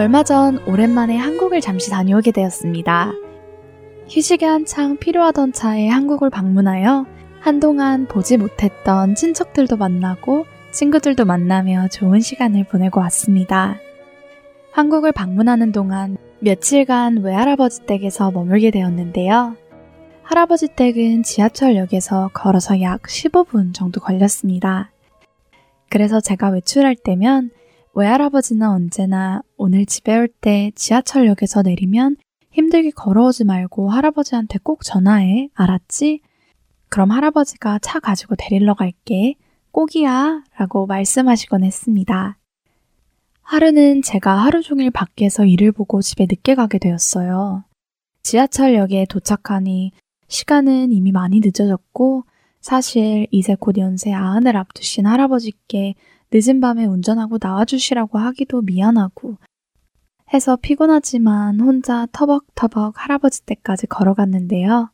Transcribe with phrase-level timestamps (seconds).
[0.00, 3.12] 얼마 전 오랜만에 한국을 잠시 다녀오게 되었습니다.
[4.08, 7.04] 휴식이 한창 필요하던 차에 한국을 방문하여
[7.38, 13.76] 한동안 보지 못했던 친척들도 만나고 친구들도 만나며 좋은 시간을 보내고 왔습니다.
[14.72, 19.54] 한국을 방문하는 동안 며칠간 외할아버지 댁에서 머물게 되었는데요.
[20.22, 24.92] 할아버지 댁은 지하철역에서 걸어서 약 15분 정도 걸렸습니다.
[25.90, 27.50] 그래서 제가 외출할 때면
[28.00, 32.16] 외할아버지는 언제나 오늘 집에 올 때 지하철역에서 내리면
[32.50, 35.48] 힘들게 걸어오지 말고 할아버지한테 꼭 전화해.
[35.54, 36.20] 알았지?
[36.88, 39.34] 그럼 할아버지가 차 가지고 데리러 갈게.
[39.72, 40.42] 꼭이야.
[40.56, 42.38] 라고 말씀하시곤 했습니다.
[43.42, 47.64] 하루는 제가 하루 종일 밖에서 일을 보고 집에 늦게 가게 되었어요.
[48.22, 49.92] 지하철역에 도착하니
[50.28, 52.24] 시간은 이미 많이 늦어졌고
[52.60, 55.94] 사실 이제 곧 연세 아흔을 앞두신 할아버지께
[56.32, 59.36] 늦은 밤에 운전하고 나와주시라고 하기도 미안하고
[60.32, 64.90] 해서 피곤하지만 혼자 터벅터벅 할아버지 댁까지 걸어갔는데요.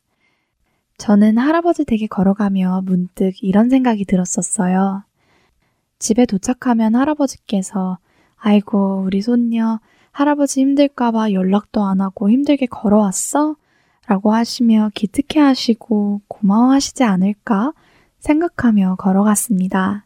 [0.96, 5.04] 저는 할아버지 댁에 걸어가며 문득 이런 생각이 들었었어요.
[5.98, 7.98] 집에 도착하면 할아버지께서
[8.36, 9.80] 아이고, 우리 손녀,
[10.12, 13.56] 할아버지 힘들까봐 연락도 안 하고 힘들게 걸어왔어?
[14.06, 17.72] 라고 하시며 기특해 하시고 고마워 하시지 않을까
[18.20, 20.05] 생각하며 걸어갔습니다.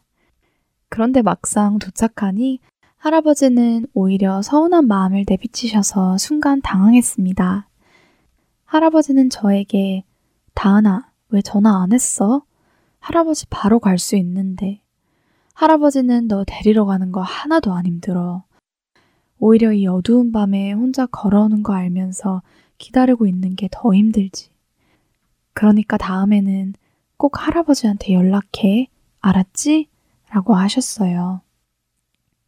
[0.91, 2.59] 그런데 막상 도착하니
[2.97, 7.69] 할아버지는 오히려 서운한 마음을 내비치셔서 순간 당황했습니다.
[8.65, 10.03] 할아버지는 저에게
[10.53, 12.43] 다은아, 왜 전화 안 했어?
[12.99, 14.81] 할아버지 바로 갈 수 있는데.
[15.53, 18.43] 할아버지는 너 데리러 가는 거 하나도 안 힘들어.
[19.39, 22.41] 오히려 이 어두운 밤에 혼자 걸어오는 거 알면서
[22.77, 24.49] 기다리고 있는 게 더 힘들지.
[25.53, 26.73] 그러니까 다음에는
[27.15, 28.89] 꼭 할아버지한테 연락해.
[29.21, 29.87] 알았지?
[30.31, 31.41] 라고 하셨어요.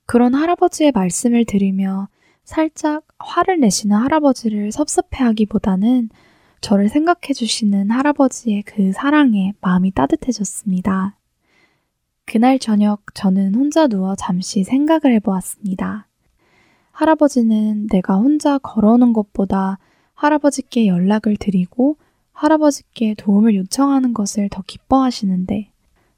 [0.05, 2.07] 그런 할아버지의 말씀을 들으며
[2.43, 6.09] 살짝 화를 내시는 할아버지를 섭섭해 하기보다는
[6.61, 11.17] 저를 생각해 주시는 할아버지의 그 사랑에 마음이 따뜻해졌습니다.
[12.25, 16.07] 그날 저녁 저는 혼자 누워 잠시 생각을 해보았습니다.
[16.91, 19.77] 할아버지는 내가 혼자 걸어오는 것보다
[20.13, 21.97] 할아버지께 연락을 드리고
[22.31, 25.72] 할아버지께 도움을 요청하는 것을 더 기뻐하시는데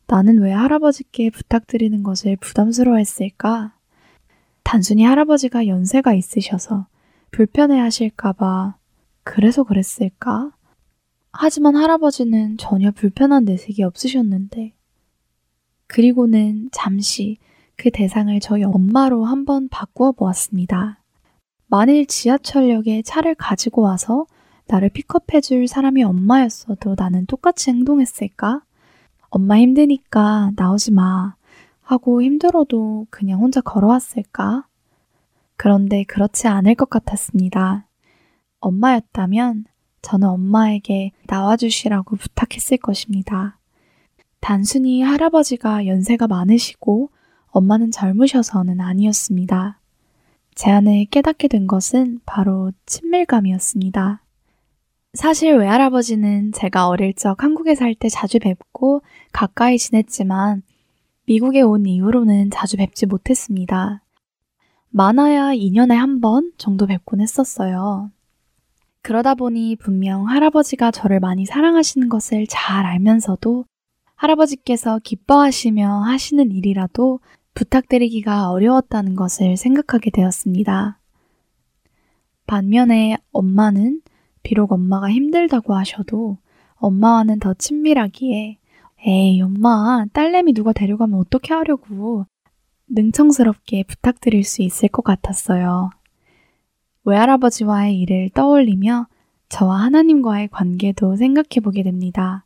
[0.07, 3.75] 나는 왜 할아버지께 부탁드리는 것을 부담스러워 했을까?
[4.63, 6.87] 단순히 할아버지가 연세가 있으셔서
[7.31, 8.77] 불편해 하실까봐
[9.23, 10.51] 그래서 그랬을까?
[11.31, 14.73] 하지만 할아버지는 전혀 불편한 내색이 없으셨는데.
[15.87, 17.37] 그리고는 잠시
[17.75, 21.03] 그 대상을 저희 엄마로 한번 바꾸어 보았습니다.
[21.67, 24.25] 만일 지하철역에 차를 가지고 와서
[24.67, 28.63] 나를 픽업해 줄 사람이 엄마였어도 나는 똑같이 행동했을까?
[29.35, 31.35] 엄마 힘드니까 나오지 마.
[31.81, 34.65] 하고 힘들어도 그냥 혼자 걸어왔을까?
[35.57, 37.85] 그런데 그렇지 않을 것 같았습니다.
[38.61, 39.65] 엄마였다면
[40.01, 43.59] 저는 엄마에게 나와주시라고 부탁했을 것입니다.
[44.39, 47.09] 단순히 할아버지가 연세가 많으시고
[47.47, 49.81] 엄마는 젊으셔서는 아니었습니다.
[50.55, 54.21] 제 안에 깨닫게 된 것은 바로 친밀감이었습니다.
[55.15, 60.61] 사실 외할아버지는 제가 어릴 적 한국에 살 때 자주 뵙고 가까이 지냈지만
[61.25, 64.03] 미국에 온 이후로는 자주 뵙지 못했습니다.
[64.89, 68.11] 많아야 2년에 한 번 정도 뵙곤 했었어요.
[69.01, 73.65] 그러다 보니 분명 할아버지가 저를 많이 사랑하시는 것을 잘 알면서도
[74.15, 77.19] 할아버지께서 기뻐하시며 하시는 일이라도
[77.53, 80.99] 부탁드리기가 어려웠다는 것을 생각하게 되었습니다.
[82.47, 84.01] 반면에 엄마는
[84.45, 86.37] 비록 엄마가 힘들다고 하셔도
[86.75, 88.59] 엄마와는 더 친밀하기에
[89.07, 92.27] 에이, 엄마, 딸내미 누가 데려가면 어떻게 하려고
[92.87, 95.89] 능청스럽게 부탁드릴 수 있을 것 같았어요.
[97.05, 99.07] 외할아버지와의 일을 떠올리며
[99.49, 102.45] 저와 하나님과의 관계도 생각해 보게 됩니다.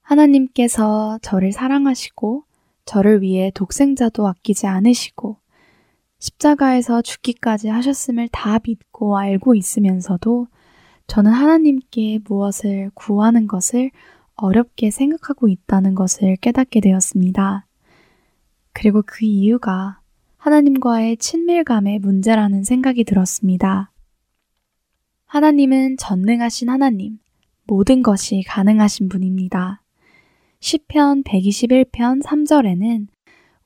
[0.00, 2.44] 하나님께서 저를 사랑하시고
[2.86, 5.36] 저를 위해 독생자도 아끼지 않으시고
[6.24, 10.46] 십자가에서 죽기까지 하셨음을 다 믿고 알고 있으면서도
[11.06, 13.90] 저는 하나님께 무엇을 구하는 것을
[14.36, 17.66] 어렵게 생각하고 있다는 것을 깨닫게 되었습니다.
[18.72, 20.00] 그리고 그 이유가
[20.38, 23.92] 하나님과의 친밀감의 문제라는 생각이 들었습니다.
[25.26, 27.18] 하나님은 전능하신 하나님,
[27.66, 29.82] 모든 것이 가능하신 분입니다.
[30.60, 33.13] 시편 121편 3절에는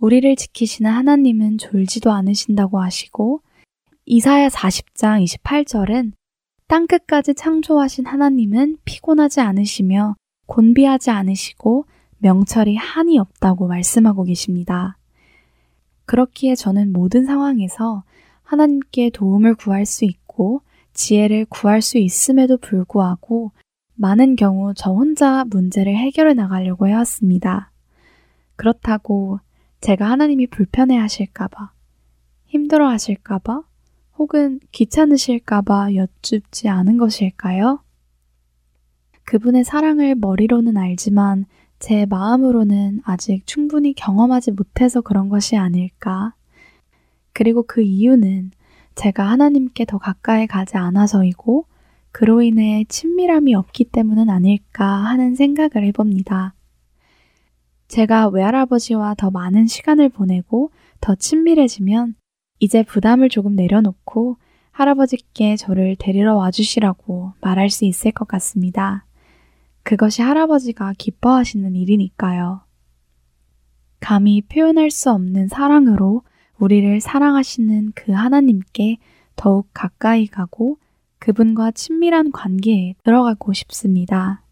[0.01, 3.43] 우리를 지키시는 하나님은 졸지도 않으신다고 하시고
[4.07, 6.13] 이사야 40장 28절은
[6.69, 10.15] 땅 끝까지 창조하신 하나님은 피곤하지 않으시며
[10.47, 11.87] 곤비하지 않으시고
[12.19, 14.97] 명철이 한이 없다고 말씀하고 계십니다.
[16.07, 18.05] 그렇기에 저는 모든 상황에서
[18.43, 20.63] 하나님께 도움을 구할 수 있고
[20.95, 23.53] 지혜를 구할 수 있음에도 불구하고
[23.95, 27.73] 많은 경우 저 혼자 문제를 해결해 나가려고 해왔습니다.
[28.57, 29.41] 그렇다고
[29.81, 31.73] 제가 하나님이 불편해 하실까봐,
[32.47, 33.63] 힘들어 하실까봐,
[34.19, 37.85] 혹은 귀찮으실까봐 여쭙지 않은 것일까요?
[39.25, 41.45] 그분의 사랑을 머리로는 알지만
[41.79, 46.35] 제 마음으로는 아직 충분히 경험하지 못해서 그런 것이 아닐까.
[47.33, 48.51] 그리고 그 이유는
[48.97, 51.67] 제가 하나님께 더 가까이 가지 않아서이고,
[52.11, 56.55] 그로 인해 친밀함이 없기 때문은 아닐까 하는 생각을 해봅니다.
[57.89, 60.71] 제가 외할아버지와 더 많은 시간을 보내고
[61.01, 62.15] 더 친밀해지면
[62.61, 64.37] 이제 부담을 조금 내려놓고
[64.71, 69.07] 할아버지께 저를 데리러 와주시라고 말할 수 있을 것 같습니다.
[69.83, 72.61] 그것이 할아버지가 기뻐하시는 일이니까요.
[74.01, 76.23] 감히 표현할 수 없는 사랑으로
[76.59, 78.99] 우리를 사랑하시는 그 하나님께
[79.35, 80.79] 더욱 가까이 가고
[81.19, 84.43] 그분과 친밀한 관계에 들어가고 싶습니다.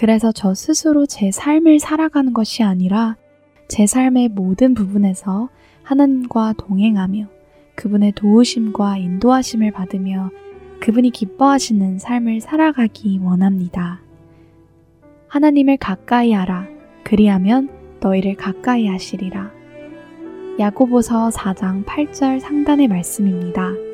[0.00, 3.18] 그래서 저 스스로 제 삶을 살아가는 것이 아니라
[3.68, 5.50] 제 삶의 모든 부분에서
[5.82, 7.26] 하나님과 동행하며
[7.74, 10.30] 그분의 도우심과 인도하심을 받으며
[10.80, 14.00] 그분이 기뻐하시는 삶을 살아가기 원합니다.
[15.28, 16.66] 하나님을 가까이 하라.
[17.04, 17.68] 그리하면
[18.00, 19.50] 너희를 가까이 하시리라.
[20.58, 23.89] 야고보서 4장 8절 상단의 말씀입니다.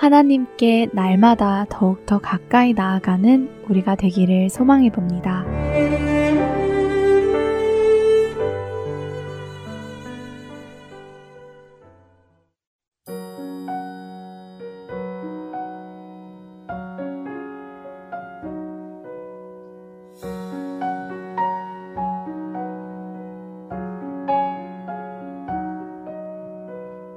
[0.00, 5.44] 하나님께 날마다 더욱더 가까이 나아가는 우리가 되기를 소망해 봅니다.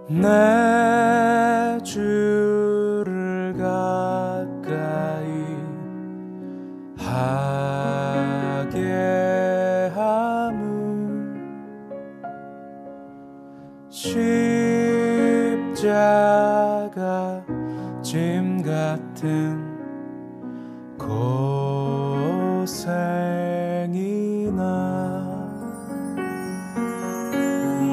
[0.06, 0.63] 즐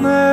[0.02, 0.29] 거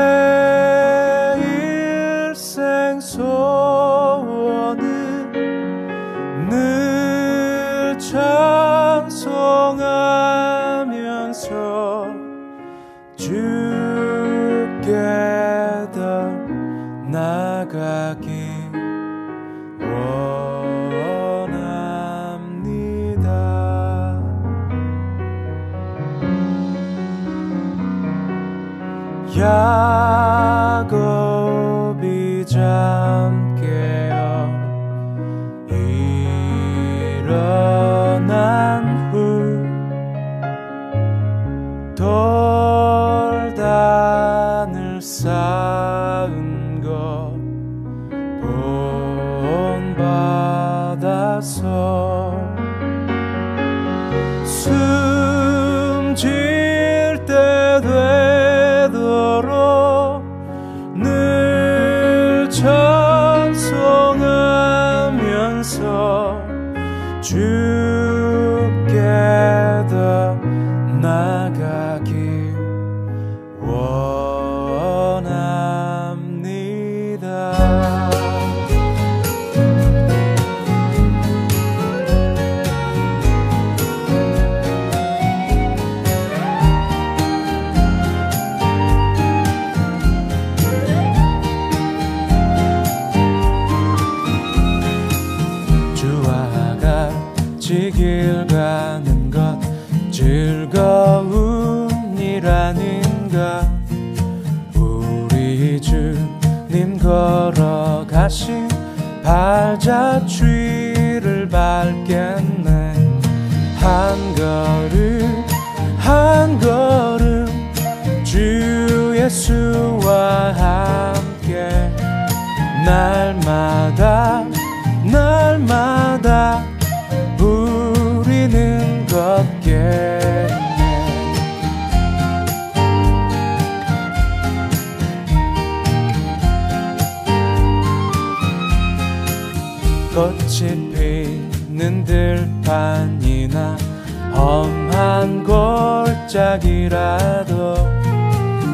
[146.28, 147.76] 골짜기라도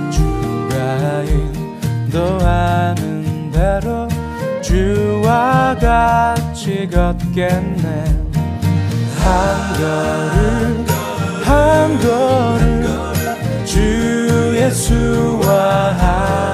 [0.09, 1.23] 주가
[2.09, 4.07] 인도하는 대로
[4.61, 8.05] 주와 같이 걷겠네.
[9.19, 10.85] 한 걸음
[11.43, 16.52] 한 걸음 주 예수와 함께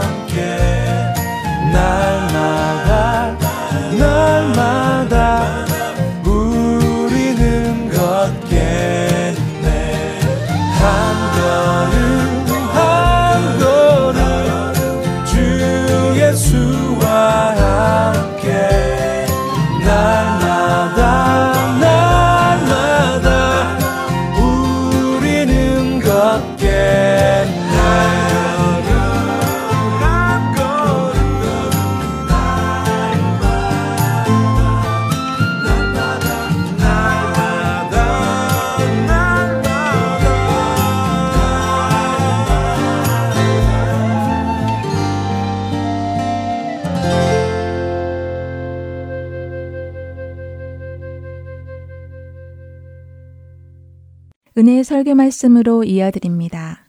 [54.89, 56.87] 설교 말씀으로 이어드립니다.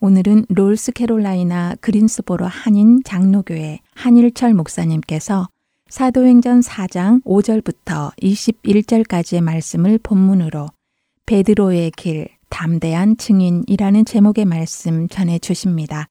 [0.00, 5.48] 오늘은 롤스캐롤라이나 그린스보로 한인 장로교회 한일철 목사님께서
[5.88, 10.66] 사도행전 4장 5절부터 21절까지의 말씀을 본문으로
[11.26, 16.08] 베드로의 길, 담대한 증인이라는 제목의 말씀 전해 주십니다.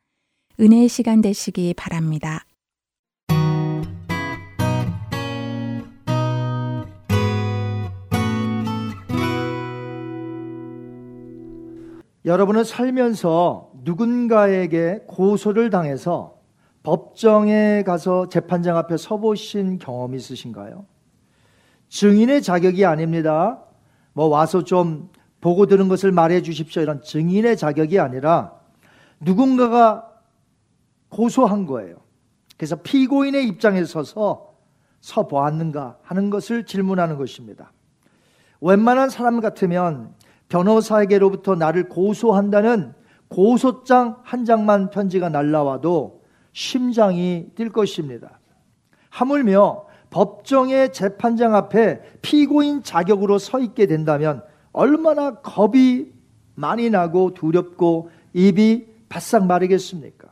[0.62, 2.46] 은혜의 시간 되시기 바랍니다.
[12.26, 16.40] 여러분은 살면서 누군가에게 고소를 당해서
[16.82, 20.86] 법정에 가서 재판장 앞에 서보신 경험이 있으신가요?
[21.90, 23.64] 증인의 자격이 아닙니다.
[24.14, 26.82] 뭐 와서 좀 보고 들은 것을 말해 주십시오.
[26.82, 28.54] 이런 증인의 자격이 아니라
[29.20, 30.10] 누군가가
[31.10, 31.98] 고소한 거예요.
[32.58, 34.56] 그래서 피고인의 입장에 서서
[35.02, 37.72] 서보았는가 하는 것을 질문하는 것입니다.
[38.62, 40.16] 웬만한 사람 같으면
[40.50, 42.94] 변호사에게로부터 나를 고소한다는
[43.28, 46.22] 고소장 한 장만 편지가 날라와도
[46.54, 48.40] 심장이 뛸 것입니다.
[49.10, 56.08] 하물며 법정의 재판장 앞에 피고인 자격으로 서 있게 된다면 얼마나 겁이
[56.54, 60.30] 많이 나고 두렵고 입이 바싹 마르겠습니까?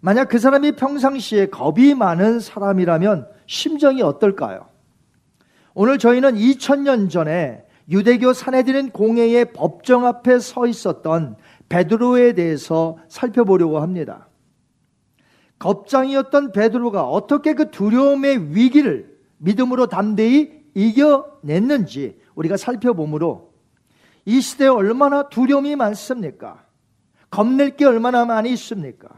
[0.00, 4.68] 만약 그 사람이 평상시에 겁이 많은 사람이라면 심정이 어떨까요?
[5.72, 11.36] 오늘 저희는 2000년 전에 유대교 사내들은 공회의 법정 앞에 서 있었던
[11.68, 14.28] 베드로에 대해서 살펴보려고 합니다.
[15.58, 23.52] 겁장이었던 베드로가 어떻게 그 두려움의 위기를 믿음으로 담대히 이겨냈는지 우리가 살펴보므로
[24.24, 26.64] 이 시대에 얼마나 두려움이 많습니까?
[27.30, 29.08] 겁낼 게 얼마나 많이 있습니까?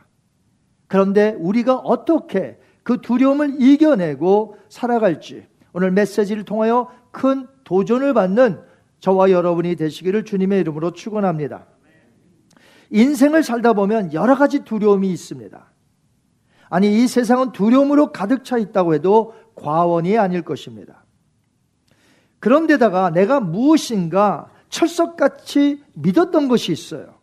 [0.89, 8.61] 그런데 우리가 어떻게 그 두려움을 이겨내고 살아갈지 오늘 메시지를 통하여 큰 도전을 받는
[9.01, 11.67] 저와 여러분이 되시기를 주님의 이름으로 축원합니다.
[12.91, 15.73] 인생을 살다 보면 여러 가지 두려움이 있습니다.
[16.71, 21.05] 아니 이 세상은 두려움으로 가득 차 있다고 해도 과언이 아닐 것입니다.
[22.39, 27.17] 그런데다가 내가 무엇인가 철석같이 믿었던 것이 있어요.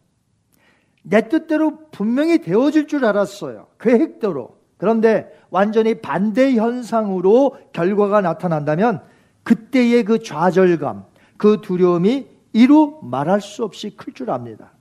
[1.04, 3.68] 내 뜻대로 분명히 되어질 줄 알았어요.
[3.80, 4.58] 계획대로.
[4.78, 9.13] 그런데 완전히 반대 현상으로 결과가 나타난다면
[9.44, 11.06] 그때의 그 좌절감,
[11.38, 14.74] 그 두려움이 이루 말할 수 없이 클 줄 압니다.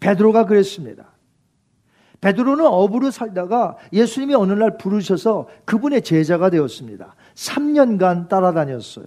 [0.00, 1.12] 베드로가 그랬습니다.
[2.20, 7.16] 베드로는 어부로 살다가 예수님이 어느 날 부르셔서 그분의 제자가 되었습니다.
[7.34, 9.06] 3년간 따라다녔어요.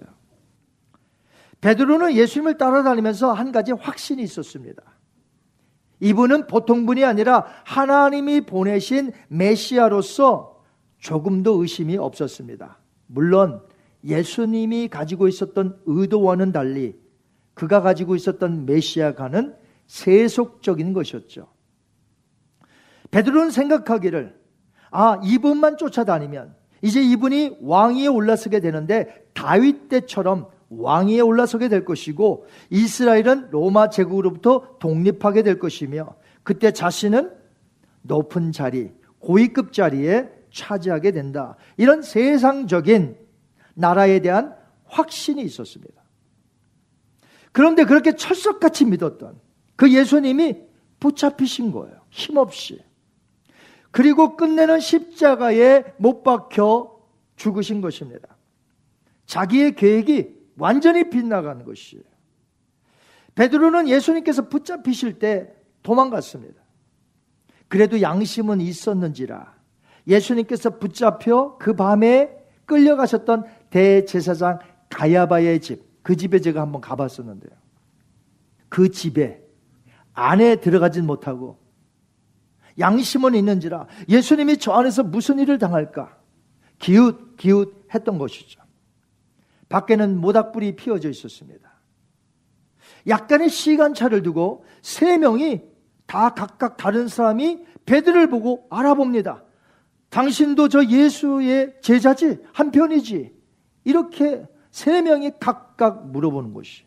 [1.60, 4.82] 베드로는 예수님을 따라다니면서 한 가지 확신이 있었습니다.
[6.00, 10.62] 이분은 보통 분이 아니라 하나님이 보내신 메시아로서
[10.98, 12.78] 조금도 의심이 없었습니다.
[13.06, 13.62] 물론
[14.04, 16.94] 예수님이 가지고 있었던 의도와는 달리
[17.54, 19.54] 그가 가지고 있었던 메시아가는
[19.86, 21.48] 세속적인 것이었죠.
[23.10, 24.36] 베드로는 생각하기를
[24.90, 33.50] 아, 이분만 쫓아다니면 이제 이분이 왕위에 올라서게 되는데 다윗 때처럼 왕위에 올라서게 될 것이고 이스라엘은
[33.50, 37.32] 로마 제국으로부터 독립하게 될 것이며 그때 자신은
[38.02, 41.56] 높은 자리, 고위급 자리에 차지하게 된다.
[41.76, 43.16] 이런 세상적인
[43.76, 44.56] 나라에 대한
[44.86, 46.02] 확신이 있었습니다.
[47.52, 49.40] 그런데 그렇게 철석같이 믿었던
[49.76, 50.56] 그 예수님이
[50.98, 52.00] 붙잡히신 거예요.
[52.10, 52.82] 힘없이.
[53.90, 57.00] 그리고 끝내는 십자가에 못 박혀
[57.36, 58.36] 죽으신 것입니다.
[59.26, 62.04] 자기의 계획이 완전히 빗나가는 것이에요.
[63.34, 65.52] 베드로는 예수님께서 붙잡히실 때
[65.82, 66.62] 도망갔습니다.
[67.68, 69.54] 그래도 양심은 있었는지라
[70.06, 73.44] 예수님께서 붙잡혀 그 밤에 끌려가셨던
[73.76, 77.52] 대제사장 가야바의 집, 그 집에 제가 한번 가봤었는데요.
[78.70, 79.42] 그 집에
[80.14, 81.58] 안에 들어가진 못하고
[82.78, 86.16] 양심은 있는지라 예수님이 저 안에서 무슨 일을 당할까
[86.78, 88.62] 기웃 기웃 했던 것이죠.
[89.68, 91.70] 밖에는 모닥불이 피어져 있었습니다.
[93.06, 95.62] 약간의 시간차를 두고 세 명이
[96.06, 99.44] 다 각각 다른 사람이 베드를 보고 알아봅니다.
[100.08, 102.38] 당신도 저 예수의 제자지?
[102.52, 103.35] 한편이지?
[103.86, 106.84] 이렇게 세 명이 각각 물어보는 것이.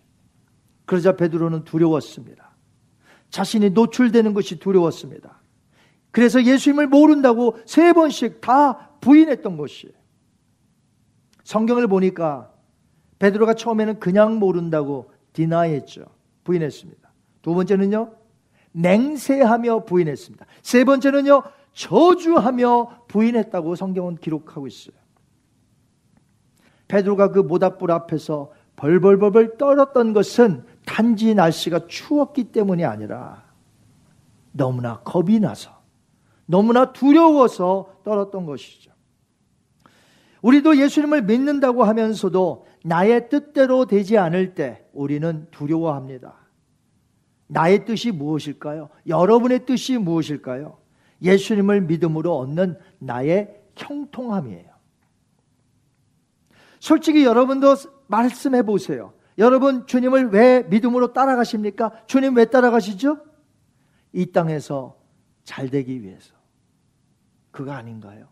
[0.86, 2.56] 그러자 베드로는 두려웠습니다.
[3.30, 5.42] 자신이 노출되는 것이 두려웠습니다.
[6.12, 9.92] 그래서 예수님을 모른다고 세 번씩 다 부인했던 것이.
[11.46, 12.52] 성경을 보니까
[13.18, 16.06] 베드로가 처음에는 그냥 모른다고 디나이했죠.
[16.44, 17.12] 부인했습니다.
[17.42, 18.14] 두 번째는요.
[18.74, 20.46] 맹세하며 부인했습니다.
[20.62, 21.44] 세 번째는요.
[21.72, 24.99] 저주하며 부인했다고 성경은 기록하고 있어요.
[26.90, 33.44] 베드로가 그 모닥불 앞에서 벌벌벌벌 떨었던 것은 단지 날씨가 추웠기 때문이 아니라
[34.52, 35.80] 너무나 겁이 나서
[36.46, 38.92] 너무나 두려워서 떨었던 것이죠.
[40.42, 46.34] 우리도 예수님을 믿는다고 하면서도 나의 뜻대로 되지 않을 때 우리는 두려워합니다.
[47.48, 48.90] 나의 뜻이 무엇일까요?
[49.06, 50.78] 여러분의 뜻이 무엇일까요?
[51.22, 54.69] 예수님을 믿음으로 얻는 나의 형통함이에요.
[56.80, 57.76] 솔직히 여러분도
[58.08, 59.14] 말씀해 보세요.
[59.38, 61.92] 여러분 주님을 왜 믿음으로 따라가십니까?
[62.08, 63.20] 주님 왜 따라가시죠?
[64.14, 64.98] 이 땅에서
[65.44, 66.34] 잘 되기 위해서.
[67.52, 68.28] 그거 아닌가요?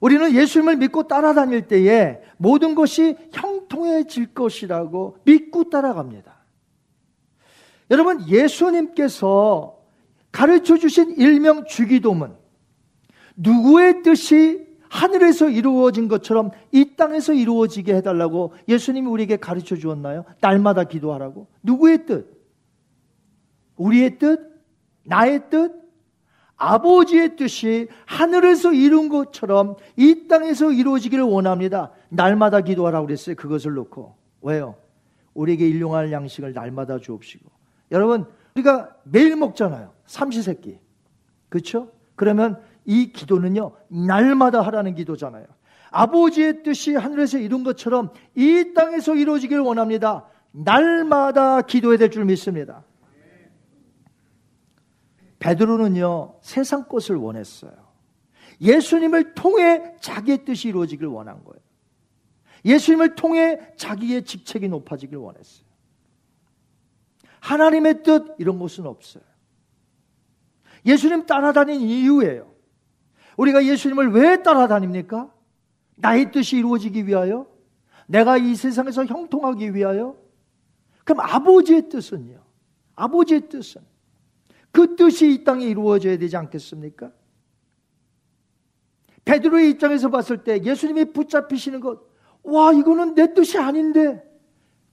[0.00, 6.42] 우리는 예수님을 믿고 따라다닐 때에 모든 것이 형통해질 것이라고 믿고 따라갑니다.
[7.90, 9.78] 여러분, 예수님께서
[10.32, 12.36] 가르쳐 주신 일명 주기도문,
[13.36, 20.26] 누구의 뜻이 하늘에서 이루어진 것처럼 이 땅에서 이루어지게 해달라고 예수님이 우리에게 가르쳐 주었나요?
[20.42, 21.46] 날마다 기도하라고.
[21.62, 22.26] 누구의 뜻?
[23.76, 24.38] 우리의 뜻?
[25.04, 25.72] 나의 뜻?
[26.56, 31.90] 아버지의 뜻이 하늘에서 이룬 것처럼 이 땅에서 이루어지기를 원합니다.
[32.10, 33.34] 날마다 기도하라고 그랬어요.
[33.34, 34.14] 그것을 놓고.
[34.42, 34.74] 왜요?
[35.32, 37.50] 우리에게 일용할 양식을 날마다 주옵시고.
[37.92, 39.90] 여러분, 우리가 매일 먹잖아요.
[40.04, 40.78] 삼시세끼.
[41.48, 41.90] 그렇죠?
[42.14, 43.72] 그러면 이 기도는요.
[43.88, 45.46] 날마다 하라는 기도잖아요.
[45.90, 50.26] 아버지의 뜻이 하늘에서 이룬 것처럼 이 땅에서 이루어지기를 원합니다.
[50.52, 52.84] 날마다 기도해야 될 줄 믿습니다.
[55.38, 57.72] 베드로는요, 세상 것을 원했어요.
[58.60, 61.60] 예수님을 통해 자기의 뜻이 이루어지길 원한 거예요.
[62.64, 65.66] 예수님을 통해 자기의 직책이 높아지길 원했어요.
[67.40, 69.24] 하나님의 뜻, 이런 것은 없어요.
[70.86, 72.51] 예수님 따라다닌 이유예요.
[73.36, 75.32] 우리가 예수님을 왜 따라다닙니까?
[75.96, 77.46] 나의 뜻이 이루어지기 위하여?
[78.06, 80.16] 내가 이 세상에서 형통하기 위하여?
[81.04, 82.42] 그럼 아버지의 뜻은요?
[82.94, 83.82] 아버지의 뜻은?
[84.70, 87.12] 그 뜻이 이 땅에 이루어져야 되지 않겠습니까?
[89.24, 92.00] 베드로의 입장에서 봤을 때 예수님이 붙잡히시는 것,
[92.42, 94.22] 와, 이거는 내 뜻이 아닌데.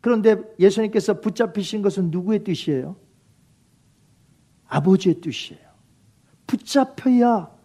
[0.01, 2.95] 그런데 예수님께서 붙잡히신 것은 누구의 뜻이에요?
[4.67, 5.67] 아버지의 뜻이에요.
[6.47, 7.58] 붙잡혀야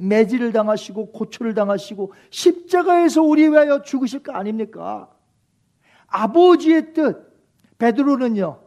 [0.00, 5.10] 매질을 당하시고 고초를 당하시고 십자가에서 우리 위하여 죽으실 거 아닙니까?
[6.08, 7.30] 아버지의 뜻.
[7.78, 8.60] 베드로는요.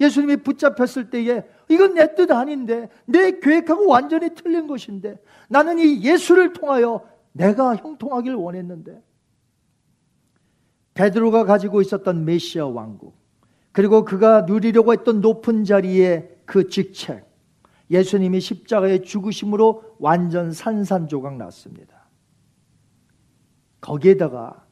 [0.00, 5.18] 예수님이 붙잡혔을 때에 이건 내 뜻 아닌데 내 계획하고 완전히 틀린 것인데
[5.48, 9.02] 나는 이 예수를 통하여 내가 형통하길 원했는데
[10.94, 13.14] 베드로가 가지고 있었던 메시아 왕국
[13.72, 17.25] 그리고 그가 누리려고 했던 높은 자리의 그 직책
[17.90, 22.08] 예수님이 십자가에 죽으심으로 완전 산산조각 났습니다.
[23.80, 24.66] 거기에다가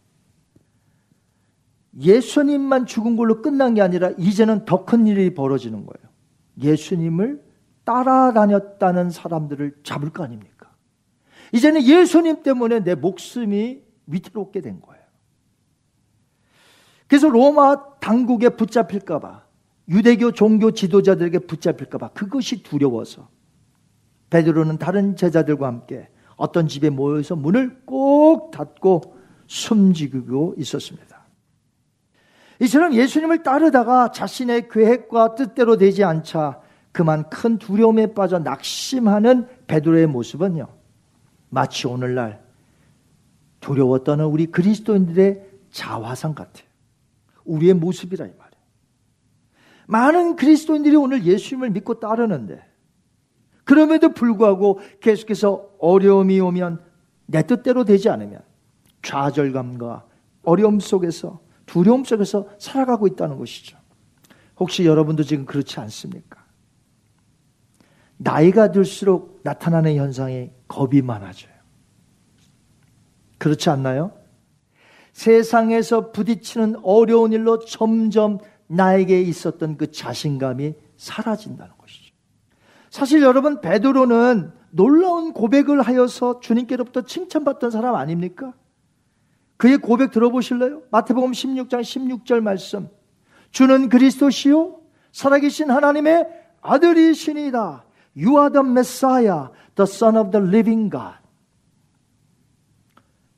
[2.01, 6.11] 예수님만 죽은 걸로 끝난 게 아니라 이제는 더 큰 일이 벌어지는 거예요.
[6.61, 7.45] 예수님을
[7.85, 10.75] 따라다녔다는 사람들을 잡을 거 아닙니까?
[11.53, 15.05] 이제는 예수님 때문에 내 목숨이 위태롭게 된 거예요.
[17.07, 19.44] 그래서 로마 당국에 붙잡힐까봐
[19.89, 23.29] 유대교 종교 지도자들에게 붙잡힐까봐 그것이 두려워서
[24.31, 29.17] 베드로는 다른 제자들과 함께 어떤 집에 모여서 문을 꼭 닫고
[29.47, 31.25] 숨지고 있었습니다.
[32.61, 36.61] 이처럼 예수님을 따르다가 자신의 계획과 뜻대로 되지 않자
[36.93, 40.69] 그만 큰 두려움에 빠져 낙심하는 베드로의 모습은요.
[41.51, 42.43] 마치 오늘날
[44.05, 46.67] 떠는 우리 그리스도인들의 자화상 같아요.
[47.45, 48.44] 우리의 모습이라 이 말이에요.
[49.87, 52.63] 많은 그리스도인들이 오늘 예수님을 믿고 따르는데
[53.65, 56.83] 그럼에도 불구하고 계속해서 어려움이 오면
[57.27, 58.43] 내 뜻대로 되지 않으면
[59.03, 60.07] 좌절감과
[60.43, 63.79] 어려움 속에서 두려움 속에서 살아가고 있다는 것이죠.
[64.59, 66.45] 혹시 여러분도 지금 그렇지 않습니까?
[68.17, 71.53] 나이가 들수록 나타나는 현상이 겁이 많아져요.
[73.39, 74.13] 그렇지 않나요?
[75.13, 78.39] 세상에서 부딪히는 어려운 일로 점점
[78.75, 82.15] 나에게 있었던 그 자신감이 사라진다는 것이죠.
[82.91, 88.53] 사실 여러분 베드로는 놀라운 고백을 하여서 주님께로부터 칭찬받던 사람 아닙니까?
[89.57, 90.83] 그의 고백 들어보실래요?
[90.91, 92.89] 마태복음 16장 16절 말씀.
[93.51, 94.81] 주는 그리스도시요
[95.13, 96.27] 살아계신 하나님의
[96.61, 97.85] 아들이시니다.
[98.17, 101.19] You are the Messiah, the Son of the Living God.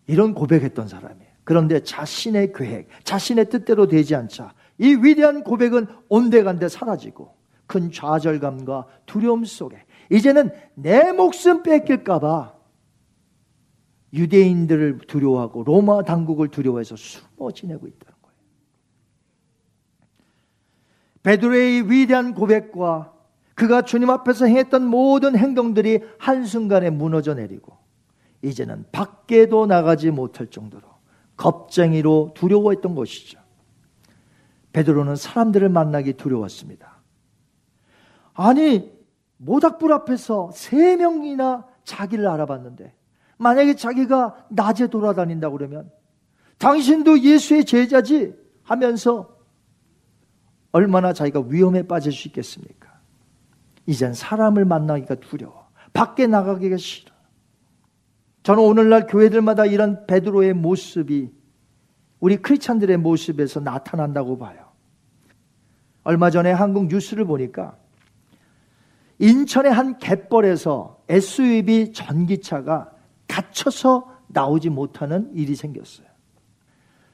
[0.06, 1.30] 이런 고백했던 사람이에요.
[1.44, 7.34] 그런데 자신의 계획, 자신의 뜻대로 되지 않자 이 위대한 고백은 온데간데 사라지고
[7.66, 12.54] 큰 좌절감과 두려움 속에 이제는 내 목숨 뺏길까봐
[14.12, 18.36] 유대인들을 두려워하고 로마 당국을 두려워해서 숨어 지내고 있다는 거예요.
[21.22, 23.12] 베드로의 위대한 고백과
[23.54, 27.76] 그가 주님 앞에서 행했던 모든 행동들이 한순간에 무너져 내리고
[28.42, 30.82] 이제는 밖에도 나가지 못할 정도로
[31.36, 33.45] 겁쟁이로 두려워했던 것이죠.
[34.76, 36.98] 베드로는 사람들을 만나기 두려웠습니다.
[38.34, 38.92] 아니,
[39.38, 42.94] 모닥불 앞에서 세 명이나 자기를 알아봤는데
[43.38, 45.90] 만약에 자기가 낮에 돌아다닌다 그러면
[46.58, 48.34] 당신도 예수의 제자지
[48.64, 49.38] 하면서
[50.72, 53.00] 얼마나 자기가 위험에 빠질 수 있겠습니까?
[53.86, 55.68] 이젠 사람을 만나기가 두려워.
[55.94, 57.14] 밖에 나가기가 싫어.
[58.42, 61.32] 저는 오늘날 교회들마다 이런 베드로의 모습이
[62.20, 64.65] 우리 크리스찬들의 모습에서 나타난다고 봐요.
[66.06, 67.76] 얼마 전에 한국 뉴스를 보니까
[69.18, 72.92] 인천의 한 갯벌에서 SUV 전기차가
[73.26, 76.06] 갇혀서 나오지 못하는 일이 생겼어요.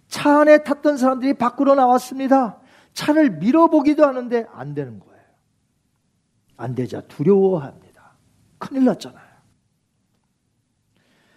[0.08, 2.60] 차 안에 탔던 사람들이 밖으로 나왔습니다.
[2.92, 5.22] 차를 밀어보기도 하는데 안 되는 거예요.
[6.58, 8.18] 안 되자 두려워합니다.
[8.58, 9.32] 큰일 났잖아요.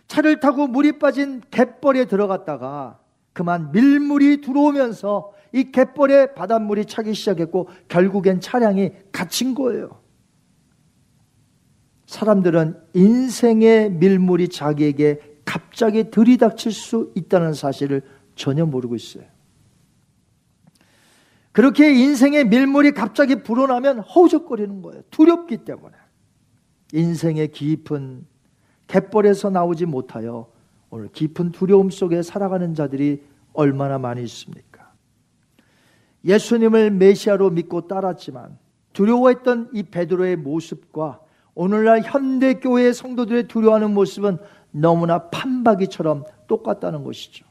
[0.08, 3.00] 차를 타고 물이 빠진 갯벌에 들어갔다가
[3.32, 10.02] 그만 밀물이 들어오면서 이 갯벌에 바닷물이 차기 시작했고 결국엔 차량이 갇힌 거예요.
[12.08, 18.02] 사람들은 인생의 밀물이 자기에게 갑자기 들이닥칠 수 있다는 사실을
[18.36, 19.24] 전혀 모르고 있어요.
[21.54, 25.04] 그렇게 인생의 밀물이 갑자기 불어나면 허우적거리는 거예요.
[25.10, 25.96] 두렵기 때문에.
[26.92, 28.26] 인생의 깊은
[28.88, 30.52] 갯벌에서 나오지 못하여
[30.90, 34.75] 오늘 깊은 두려움 속에 살아가는 자들이 얼마나 많이 있습니까?
[36.26, 38.58] 예수님을 메시아로 믿고 따랐지만
[38.94, 41.22] 두려워했던 이 베드로의 모습과
[41.54, 44.38] 오늘날 현대 교회의 성도들의 두려워하는 모습은
[44.72, 47.46] 너무나 판박이처럼 똑같다는 것이죠.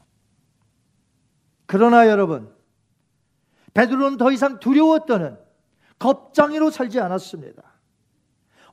[1.65, 2.53] 그러나 여러분,
[3.73, 5.37] 베드로는 더 이상 두려웠다는
[5.97, 7.63] 겁장이로 살지 않았습니다.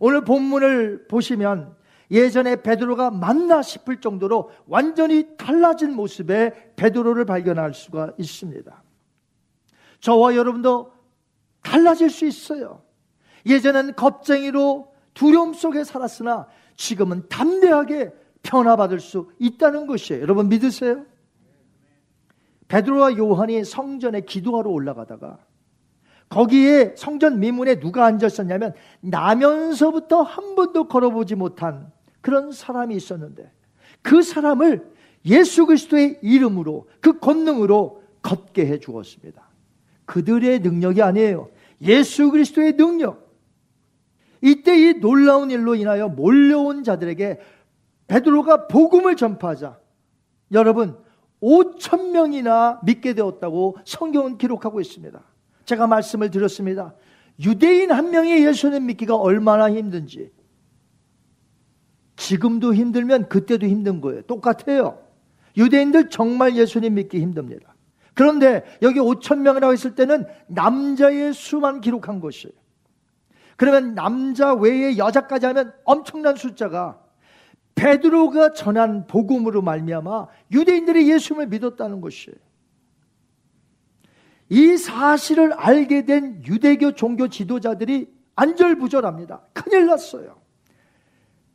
[0.00, 1.76] 오늘 본문을 보시면
[2.10, 8.82] 예전에 베드로가 맞나 싶을 정도로 완전히 달라진 모습의 베드로를 발견할 수가 있습니다.
[10.02, 10.92] 저와 여러분도
[11.62, 12.82] 달라질 수 있어요.
[13.46, 18.12] 예전엔 겁쟁이로 두려움 속에 살았으나 지금은 담대하게
[18.42, 20.20] 변화받을 수 있다는 것이에요.
[20.20, 21.06] 여러분 믿으세요?
[22.68, 25.38] 베드로와 요한이 성전에 기도하러 올라가다가
[26.28, 33.52] 거기에 성전 미문에 누가 앉아 있었냐면 나면서부터 한 번도 걸어보지 못한 그런 사람이 있었는데
[34.00, 34.90] 그 사람을
[35.26, 39.41] 예수 그리스도의 이름으로 그 권능으로 걷게 해 주었습니다.
[40.12, 41.48] 그들의 능력이 아니에요.
[41.80, 43.34] 예수 그리스도의 능력.
[44.42, 47.40] 이때 이 놀라운 일로 인하여 몰려온 자들에게
[48.08, 49.78] 베드로가 복음을 전파하자.
[50.52, 50.98] 여러분,
[51.40, 55.18] 5천 명이나 믿게 되었다고 성경은 기록하고 있습니다.
[55.64, 56.94] 제가 말씀을 드렸습니다.
[57.40, 60.30] 유대인 한 명이 예수님 믿기가 얼마나 힘든지
[62.16, 64.20] 지금도 힘들면 그때도 힘든 거예요.
[64.22, 65.02] 똑같아요.
[65.56, 67.71] 유대인들 정말 예수님 믿기 힘듭니다.
[68.14, 72.54] 그런데 여기 5천 명이라고 했을 때는 남자의 수만 기록한 것이에요.
[73.56, 77.00] 그러면 남자 외에 여자까지 하면 엄청난 숫자가
[77.74, 82.36] 베드로가 전한 복음으로 말미암아 유대인들이 예수님을 믿었다는 것이에요.
[84.50, 89.40] 이 사실을 알게 된 유대교 종교 지도자들이 안절부절합니다.
[89.54, 90.42] 큰일 났어요.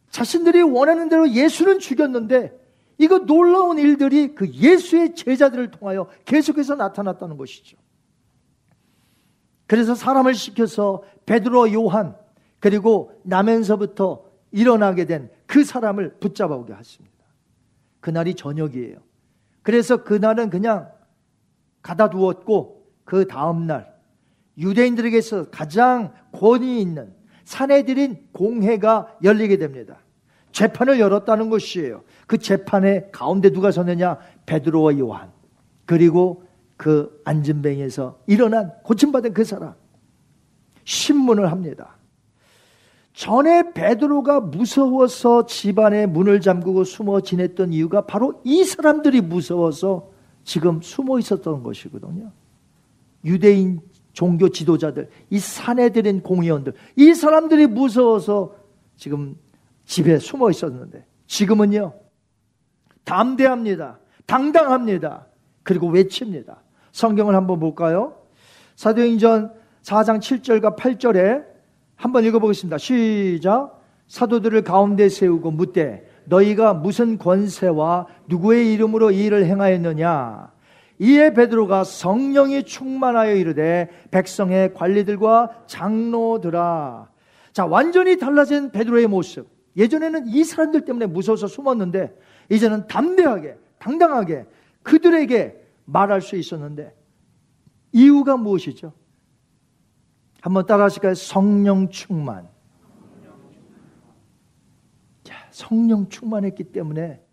[0.10, 2.67] 자신들이 원하는 대로 예수는 죽였는데
[2.98, 7.78] 이거 놀라운 일들이 그 예수의 제자들을 통하여 계속해서 나타났다는 것이죠.
[9.68, 12.16] 그래서 사람을 시켜서 베드로 요한
[12.60, 17.16] 그리고 나면서부터 일어나게 된 그 사람을 붙잡아 오게 하십니다.
[18.00, 18.98] 그날이 저녁이에요.
[19.64, 20.92] 그래서 그날은 그냥
[21.82, 23.98] 가다 두었고 그 다음 날
[24.58, 30.00] 유대인들에게서 가장 권위 있는 사내들인 공회가 열리게 됩니다.
[30.52, 32.04] 재판을 열었다는 것이에요.
[32.26, 34.18] 그 재판에 가운데 누가 섰느냐?
[34.46, 35.32] 베드로와 요한.
[35.86, 36.44] 그리고
[36.76, 39.76] 그 안전뱅이에서 일어난 고침받은 그 사람.
[40.84, 41.98] 신문을 합니다.
[43.14, 50.12] 전에 베드로가 무서워서 집안에 문을 잠그고 숨어 지냈던 이유가 바로 이 사람들이 무서워서
[50.44, 52.32] 지금 숨어 있었던 것이거든요.
[53.26, 53.82] 유대인
[54.14, 58.56] 종교 지도자들, 이 사내들인 공의원들, 이 사람들이 무서워서
[58.96, 59.36] 지금
[59.88, 61.94] 집에 숨어 있었는데 지금은요,
[63.06, 64.00] 담대합니다.
[64.26, 65.26] 당당합니다.
[65.64, 66.62] 그리고 외칩니다.
[66.92, 68.18] 성경을 한번 볼까요?
[68.76, 71.46] 사도행전 4장 7절과 8절에
[71.96, 72.78] 한번 읽어보겠습니다.
[72.78, 73.82] 시작.
[74.08, 80.52] 사도들을 가운데 세우고 묻되 너희가 무슨 권세와 누구의 이름으로 이 일을 행하였느냐?
[81.00, 87.10] 이에 베드로가 성령이 충만하여 이르되 백성의 관리들과 장로들아.
[87.54, 89.57] 자, 완전히 달라진 베드로의 모습.
[89.78, 92.18] 예전에는 이 사람들 때문에 무서워서 숨었는데
[92.50, 94.46] 이제는 담대하게, 당당하게
[94.84, 96.96] 그들에게 말할 수 있었는데
[97.92, 98.92] 이유가 무엇이죠?
[100.42, 101.14] 한번 따라 하실까요?
[101.14, 102.50] 성령 충만.
[105.24, 107.24] 자, 성령 충만했기 때문에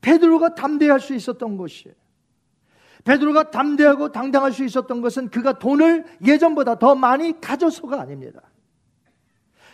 [0.00, 1.94] 베드로가 담대할 수 있었던 것이에요.
[3.04, 8.40] 베드로가 담대하고 당당할 수 있었던 것은 그가 돈을 예전보다 더 많이 가져서가 아닙니다.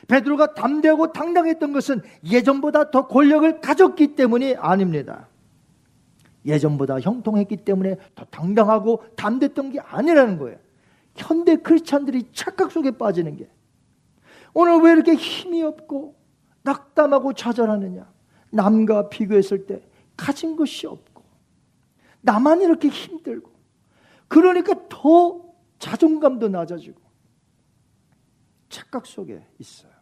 [0.09, 5.29] 베드로가 담대하고 당당했던 것은 예전보다 더 권력을 가졌기 때문이 아닙니다.
[6.47, 10.59] 예전보다 형통했기 때문에 더 당당하고 담댔던 게 아니라는 거예요.
[11.14, 13.49] 현대 크리스찬들이 착각 속에 빠지는 게
[14.55, 16.16] 오늘 왜 이렇게 힘이 없고
[16.62, 18.11] 낙담하고 좌절하느냐?
[18.51, 19.83] 남과 비교했을 때
[20.16, 21.23] 가진 것이 없고
[22.23, 23.51] 나만 이렇게 힘들고
[24.27, 25.42] 그러니까 더
[25.79, 26.99] 자존감도 낮아지고
[28.68, 29.97] 착각 속에 있어요.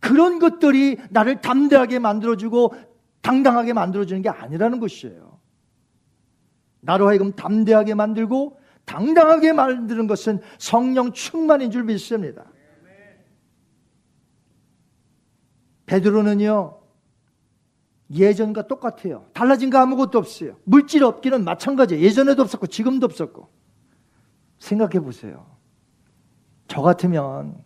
[0.00, 2.74] 그런 것들이 나를 담대하게 만들어주고
[3.20, 5.38] 당당하게 만들어주는 게 아니라는 것이에요.
[6.80, 12.46] 나로 하여금 담대하게 만들고 당당하게 만드는 것은 성령 충만인 줄 믿습니다.
[15.86, 16.78] 베드로는요,
[18.10, 19.26] 예전과 똑같아요.
[19.32, 20.56] 달라진 거 아무것도 없어요.
[20.64, 22.02] 물질 없기는 마찬가지예요.
[22.02, 23.48] 예전에도 없었고, 지금도 없었고.
[24.58, 25.46] 생각해 보세요.
[26.66, 27.62] 저 같으면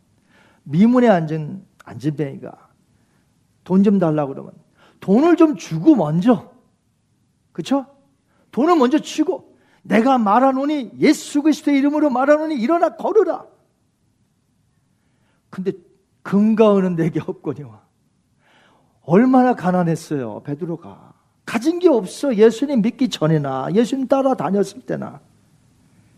[0.64, 2.70] 미문에 앉은 안진뱅이가
[3.64, 4.52] 돈 좀 달라고 그러면
[5.00, 6.52] 돈을 좀 주고 먼저,
[7.52, 7.86] 그쵸?
[8.52, 13.44] 돈을 먼저 주고, 내가 말하노니 예수 그리스도의 이름으로 말하노니 일어나 걸으라.
[15.50, 15.72] 근데
[16.22, 17.82] 금가 은은 내게 없거니와.
[19.02, 21.12] 얼마나 가난했어요, 베드로가.
[21.44, 22.36] 가진 게 없어.
[22.36, 25.20] 예수님 믿기 전에나, 예수님 따라 다녔을 때나,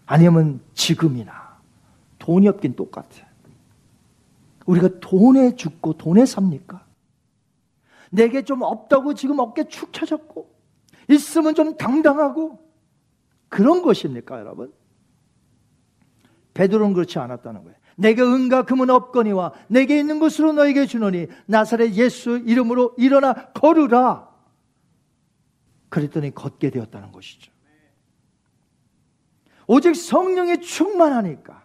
[0.05, 1.59] 아니면 지금이나.
[2.19, 3.27] 돈이 없긴 똑같아.
[4.67, 6.85] 우리가 돈에 죽고 돈에 삽니까?
[8.11, 10.55] 내게 좀 없다고 지금 어깨 축 처졌고,
[11.11, 12.61] 있으면 좀 당당하고,
[13.49, 14.73] 그런 것입니까, 여러분?
[16.55, 17.77] 베드로는 그렇지 않았다는 거예요.
[17.97, 24.29] 내게 은과 금은 없거니와 내게 있는 것으로 너에게 주노니 나사렛 예수 이름으로 일어나 걸으라.
[25.89, 27.53] 그랬더니 걷게 되었다는 것이죠.
[29.67, 31.64] 오직 성령에 충만하니까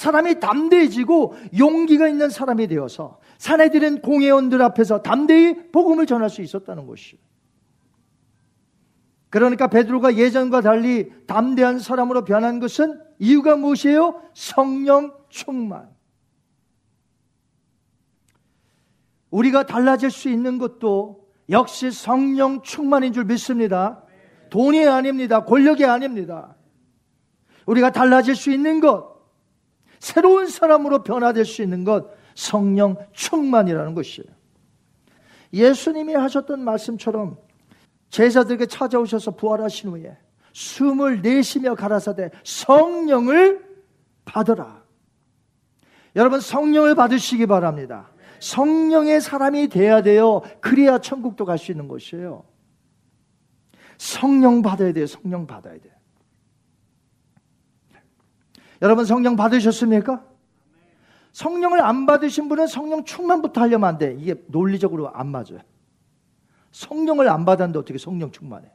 [0.00, 7.18] 사람이 담대해지고 용기가 있는 사람이 되어서 사내들은 공회원들 앞에서 담대히 복음을 전할 수 있었다는 것이죠.
[9.28, 14.22] 그러니까 베드로가 예전과 달리 담대한 사람으로 변한 것은 이유가 무엇이에요?
[14.32, 15.90] 성령 충만.
[19.30, 24.02] 우리가 달라질 수 있는 것도 역시 성령 충만인 줄 믿습니다.
[24.48, 25.44] 돈이 아닙니다.
[25.44, 26.56] 권력이 아닙니다.
[27.66, 29.09] 우리가 달라질 수 있는 것,
[30.00, 34.28] 새로운 사람으로 변화될 수 있는 것, 성령 충만이라는 것이에요.
[35.52, 37.36] 예수님이 하셨던 말씀처럼
[38.08, 40.16] 제자들에게 찾아오셔서 부활하신 후에
[40.52, 43.64] 숨을 내쉬며 가라사대 성령을
[44.24, 44.82] 받으라.
[46.16, 48.10] 여러분 성령을 받으시기 바랍니다.
[48.40, 50.40] 성령의 사람이 돼야 돼요.
[50.60, 52.44] 그래야 천국도 갈 수 있는 것이에요.
[53.98, 55.06] 성령 받아야 돼요.
[55.06, 55.92] 성령 받아야 돼요.
[58.82, 60.24] 여러분 성령 받으셨습니까?
[61.32, 64.16] 성령을 안 받으신 분은 성령 충만부터 하려면 안 돼.
[64.18, 65.60] 이게 논리적으로 안 맞아요.
[66.72, 68.70] 성령을 안 받았는데 어떻게 성령 충만해?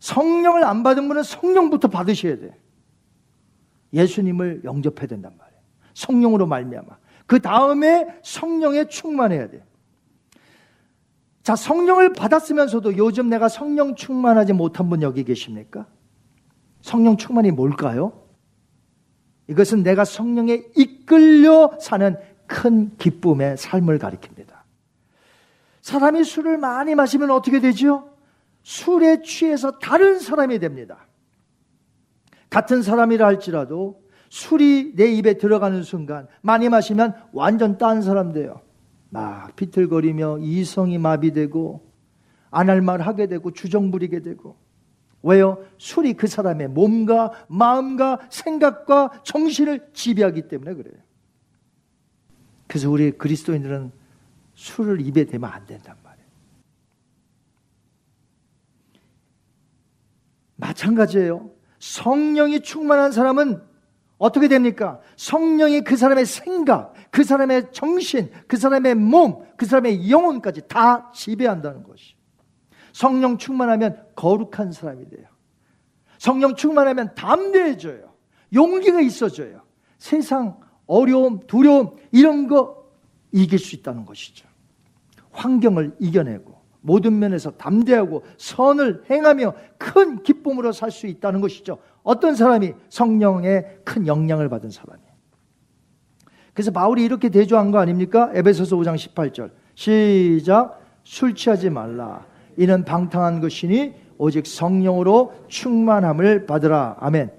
[0.00, 2.60] 성령을 안 받은 분은 성령부터 받으셔야 돼.
[3.92, 5.60] 예수님을 영접해야 된단 말이에요.
[5.94, 6.98] 성령으로 말미암아.
[7.26, 9.64] 그 다음에 성령에 충만해야 돼.
[11.42, 15.86] 자, 성령을 받았으면서도 요즘 내가 성령 충만하지 못한 분 여기 계십니까?
[16.80, 18.21] 성령 충만이 뭘까요?
[19.48, 24.62] 이것은 내가 성령에 이끌려 사는 큰 기쁨의 삶을 가리킵니다.
[25.80, 28.08] 사람이 술을 많이 마시면 어떻게 되죠?
[28.62, 31.06] 술에 취해서 다른 사람이 됩니다.
[32.50, 38.60] 같은 사람이라 할지라도 술이 내 입에 들어가는 순간 많이 마시면 완전 딴 사람 돼요.
[39.10, 41.92] 막 비틀거리며 이성이 마비되고
[42.50, 44.56] 안 할 말 하게 되고 주정 부리게 되고
[45.22, 45.64] 왜요?
[45.78, 50.94] 술이 그 사람의 몸과 마음과 생각과 정신을 지배하기 때문에 그래요.
[52.66, 53.92] 그래서 우리 그리스도인들은
[54.54, 56.28] 술을 입에 대면 안 된단 말이에요.
[60.56, 61.50] 마찬가지예요.
[61.78, 63.62] 성령이 충만한 사람은
[64.18, 65.00] 어떻게 됩니까?
[65.16, 71.82] 성령이 그 사람의 생각, 그 사람의 정신, 그 사람의 몸, 그 사람의 영혼까지 다 지배한다는
[71.82, 72.14] 것이.
[72.92, 75.26] 성령 충만하면 거룩한 사람이 돼요.
[76.18, 78.12] 성령 충만하면 담대해져요.
[78.54, 79.62] 용기가 있어져요.
[79.98, 82.84] 세상 어려움, 두려움 이런 거
[83.32, 84.46] 이길 수 있다는 것이죠.
[85.30, 91.78] 환경을 이겨내고 모든 면에서 담대하고 선을 행하며 큰 기쁨으로 살 수 있다는 것이죠.
[92.02, 95.00] 어떤 사람이 성령의 큰 영향을 받은 사람이.
[96.52, 98.30] 그래서 바울이 이렇게 대조한 거 아닙니까?
[98.34, 99.52] 에베소서 5장 18절.
[99.74, 100.80] 시작.
[101.04, 102.26] 술 취하지 말라.
[102.56, 106.96] 이는 방탕한 것이니 오직 성령으로 충만함을 받으라.
[107.00, 107.30] 아멘.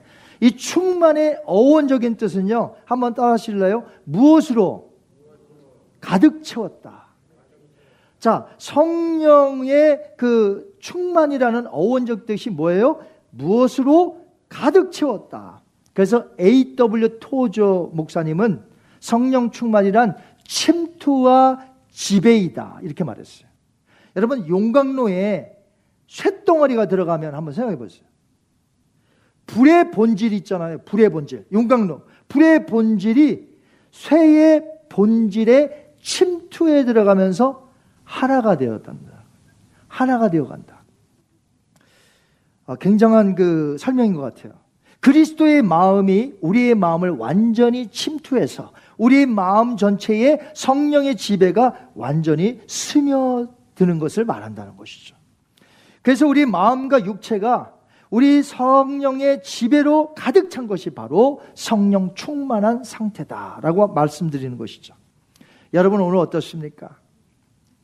[0.41, 2.75] 이 충만의 어원적인 뜻은요.
[2.85, 3.85] 한번 따라 하실래요?
[4.03, 4.91] 무엇으로?
[6.01, 7.07] 가득 채웠다.
[8.19, 13.01] 자, 성령의 그 충만이라는 어원적 뜻이 뭐예요?
[13.31, 15.61] 무엇으로 가득 채웠다.
[15.93, 17.19] 그래서 A.W.
[17.19, 18.63] 토조 목사님은
[18.99, 22.79] 성령 충만이란 침투와 지배이다.
[22.81, 23.47] 이렇게 말했어요.
[24.15, 25.57] 여러분, 용광로에
[26.07, 28.03] 쇳덩어리가 들어가면 한번 생각해 보세요.
[29.45, 30.79] 불의 본질 있잖아요.
[30.85, 31.47] 불의 본질.
[31.51, 32.01] 용광로.
[32.27, 33.49] 불의 본질이
[33.91, 37.69] 쇠의 본질에 침투해 들어가면서
[38.03, 39.23] 하나가 되었답니다.
[39.87, 40.83] 하나가 되어 간다.
[42.65, 44.53] 아, 굉장한 그 설명인 것 같아요.
[44.99, 54.25] 그리스도의 마음이 우리의 마음을 완전히 침투해서 우리의 마음 전체에 성령의 지배가 완전히 스며 드는 것을
[54.25, 55.15] 말한다는 것이죠.
[56.01, 57.73] 그래서 우리 마음과 육체가
[58.09, 64.93] 우리 성령의 지배로 가득 찬 것이 바로 성령 충만한 상태다라고 말씀드리는 것이죠.
[65.73, 66.99] 여러분 오늘 어떻습니까?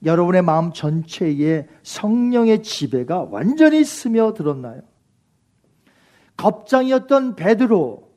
[0.05, 4.81] 여러분의 마음 전체에 성령의 지배가 완전히 스며들었나요?
[6.37, 8.09] 겁장이었던 베드로,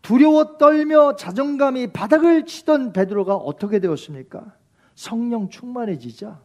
[0.00, 4.54] 두려워 떨며 자존감이 바닥을 치던 베드로가 어떻게 되었습니까?
[4.94, 6.40] 성령 충만해지자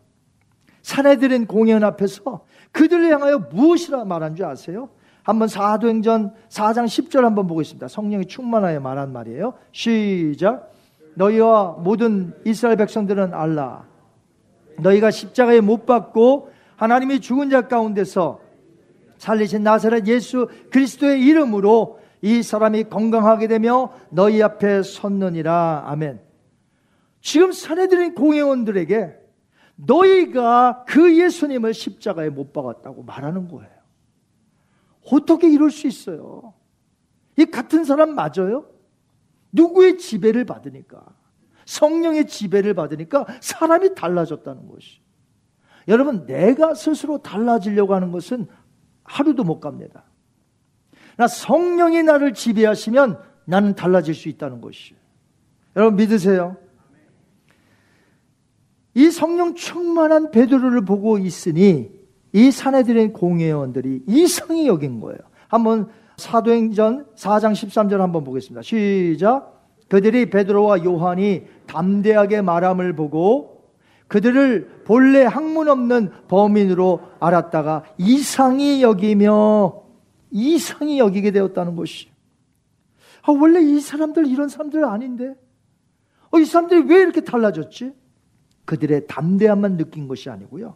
[0.82, 4.90] 사내들은 공연 앞에서 그들을 향하여 무엇이라 말한 줄 아세요?
[5.24, 7.88] 한번 사도행전 4장 10절 한번 보겠습니다.
[7.88, 9.54] 성령이 충만하여 말한 말이에요.
[9.72, 10.72] 시작.
[11.16, 13.86] 너희와 모든 이스라엘 백성들은 알라.
[14.80, 18.40] 너희가 십자가에 못 박고 하나님이 죽은 자 가운데서
[19.20, 25.84] 살리신 나사렛 예수 그리스도의 이름으로 이 사람이 건강하게 되며 너희 앞에 섰느니라.
[25.86, 26.20] 아멘.
[27.22, 29.21] 지금 사내들인 공회원들에게
[29.86, 33.72] 너희가 그 예수님을 십자가에 못 박았다고 말하는 거예요.
[35.12, 36.54] 어떻게 이럴 수 있어요?
[37.38, 38.68] 이 같은 사람 맞아요?
[39.52, 41.04] 누구의 지배를 받으니까?
[41.66, 45.00] 성령의 지배를 받으니까 사람이 달라졌다는 것이.
[45.88, 48.48] 여러분, 내가 스스로 달라지려고 하는 것은
[49.04, 50.04] 하루도 못 갑니다.
[51.18, 54.96] 나 성령이 나를 지배하시면 나는 달라질 수 있다는 것이.
[55.76, 56.58] 여러분 믿으세요?
[58.94, 61.92] 이 성령 충만한 베드로를 보고 있으니
[62.34, 65.20] 이 사내들의 공회원들이 이상히 여긴 거예요.
[65.48, 68.62] 한번 사도행전 4장 13절 한번 보겠습니다.
[68.62, 69.62] 시작.
[69.90, 73.52] 그들이 베드로와 요한이 담대하게 말함을 보고
[74.08, 79.84] 그들을 본래 학문 없는 범인으로 알았다가 이상히 여기며
[80.32, 82.10] 이상히 여기게 되었다는 것이.
[83.24, 85.36] 아, 원래 이 사람들 이런 사람들 아닌데?
[86.32, 87.94] 어, 이 사람들이 왜 이렇게 달라졌지?
[88.66, 90.76] 그들의 담대함만 느낀 것이 아니고요.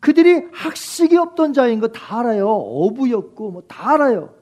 [0.00, 2.48] 그들이 학식이 없던 자인 거 다 알아요.
[2.48, 4.34] 어부였고 뭐 다 알아요.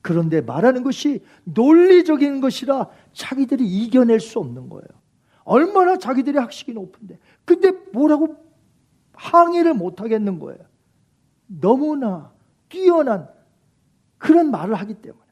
[0.00, 4.86] 그런데 말하는 것이 논리적인 것이라 자기들이 이겨낼 수 없는 거예요.
[5.44, 7.18] 얼마나 자기들이 학식이 높은데.
[7.44, 8.36] 근데 뭐라고
[9.12, 10.60] 항의를 못 하겠는 거예요.
[11.46, 12.32] 너무나
[12.68, 13.28] 뛰어난
[14.18, 15.24] 그런 말을 하기 때문에.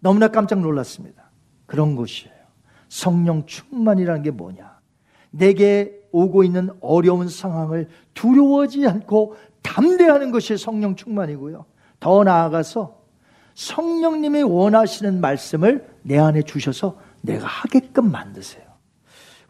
[0.00, 1.30] 너무나 깜짝 놀랐습니다.
[1.66, 2.34] 그런 것이에요.
[2.88, 4.73] 성령 충만이라는 게 뭐냐?
[5.36, 11.64] 내게 오고 있는 어려운 상황을 두려워하지 않고 담대하는 것이 성령 충만이고요.
[11.98, 13.02] 더 나아가서
[13.54, 18.64] 성령님이 원하시는 말씀을 내 안에 주셔서 내가 하게끔 만드세요.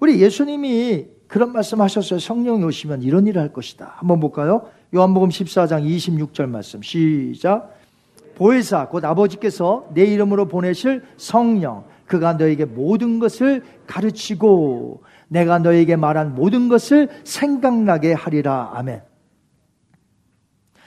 [0.00, 2.18] 우리 예수님이 그런 말씀 하셨어요.
[2.18, 3.94] 성령이 오시면 이런 일을 할 것이다.
[3.96, 4.68] 한번 볼까요?
[4.94, 6.80] 요한복음 14장 26절 말씀.
[6.82, 7.74] 시작.
[8.36, 15.02] 보혜사 곧 아버지께서 내 이름으로 보내실 성령 그가 너에게 모든 것을 가르치고
[15.34, 18.70] 내가 너에게 말한 모든 것을 생각나게 하리라.
[18.74, 19.02] 아멘.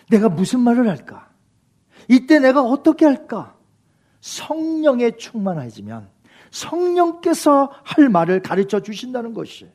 [0.10, 1.28] 내가 무슨 말을 할까?
[2.08, 3.58] 이때 내가 어떻게 할까?
[4.22, 6.08] 성령에 충만해지면
[6.50, 9.70] 성령께서 할 말을 가르쳐 주신다는 것이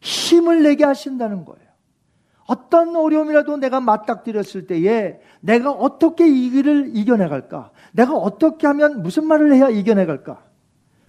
[0.00, 1.68] 힘을 내게 하신다는 거예요.
[2.46, 7.70] 어떤 어려움이라도 내가 맞닥뜨렸을 때에 내가 어떻게 이 길을 이겨내갈까?
[7.92, 10.47] 내가 어떻게 하면 무슨 말을 해야 이겨내갈까?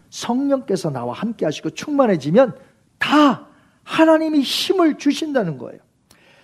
[0.10, 2.56] 성령께서 나와 함께 하시고 충만해지면
[2.98, 3.48] 다
[3.84, 5.80] 하나님이 힘을 주신다는 거예요.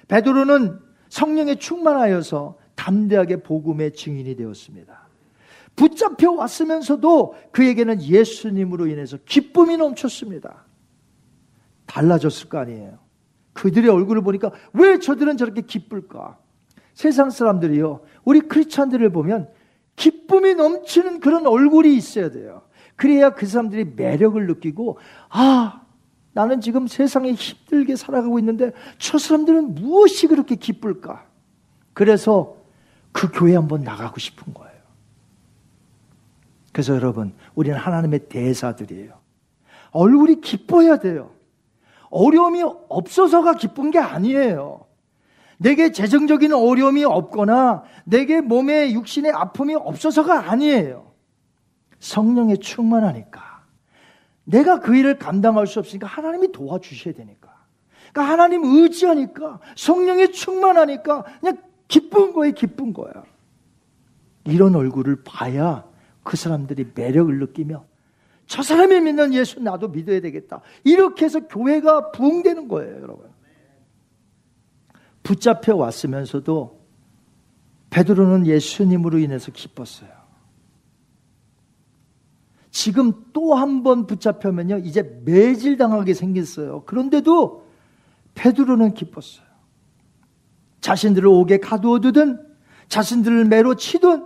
[0.07, 5.05] 베드로는 성령에 충만하여서 담대하게 복음의 증인이 되었습니다.
[5.76, 10.66] 붙잡혀 왔으면서도 그에게는 예수님으로 인해서 기쁨이 넘쳤습니다.
[11.86, 12.99] 달라졌을 거 아니에요.
[13.53, 16.38] 그들의 얼굴을 보니까 왜 저들은 저렇게 기쁠까?
[16.93, 18.01] 세상 사람들이요.
[18.24, 19.49] 우리 크리스찬들을 보면
[19.95, 22.63] 기쁨이 넘치는 그런 얼굴이 있어야 돼요.
[22.96, 25.82] 그래야 그 사람들이 매력을 느끼고 아
[26.34, 31.26] 나는 지금 세상에 힘들게 살아가고 있는데 저 사람들은 무엇이 그렇게 기쁠까?
[31.93, 32.58] 그래서
[33.14, 34.76] 그 교회 한번 나가고 싶은 거예요.
[36.74, 39.14] 그래서 여러분, 우리는 하나님의 대사들이에요.
[39.91, 41.32] 얼굴이 기뻐야 돼요.
[42.10, 44.86] 어려움이 없어서가 기쁜 게 아니에요.
[45.58, 51.05] 내게 재정적인 어려움이 없거나 내게 몸에 육신의 아픔이 없어서가 아니에요.
[52.00, 53.64] 성령에 충만하니까.
[54.43, 57.54] 내가 그 일을 감당할 수 없으니까 하나님이 도와주셔야 되니까.
[58.12, 63.12] 그러니까 하나님 의지하니까 성령에 충만하니까 그냥 기쁜 거에 기쁜 거야.
[64.46, 65.86] 이런 얼굴을 봐야
[66.24, 67.86] 그 사람들이 매력을 느끼며
[68.48, 70.62] 저 사람이 믿는 예수 나도 믿어야 되겠다.
[70.84, 73.26] 이렇게 해서 교회가 부흥되는 거예요, 여러분.
[75.24, 76.80] 붙잡혀 왔으면서도
[77.89, 80.14] 베드로는 예수님으로 인해서 기뻤어요.
[82.76, 86.84] 지금 또 한 번 붙잡혀면요, 이제 매질당하게 생겼어요.
[86.86, 87.66] 그런데도
[88.34, 89.46] 베드로는 기뻤어요.
[90.82, 92.46] 자신들을 옥에 가두어두든
[92.90, 94.26] 자신들을 매로 치든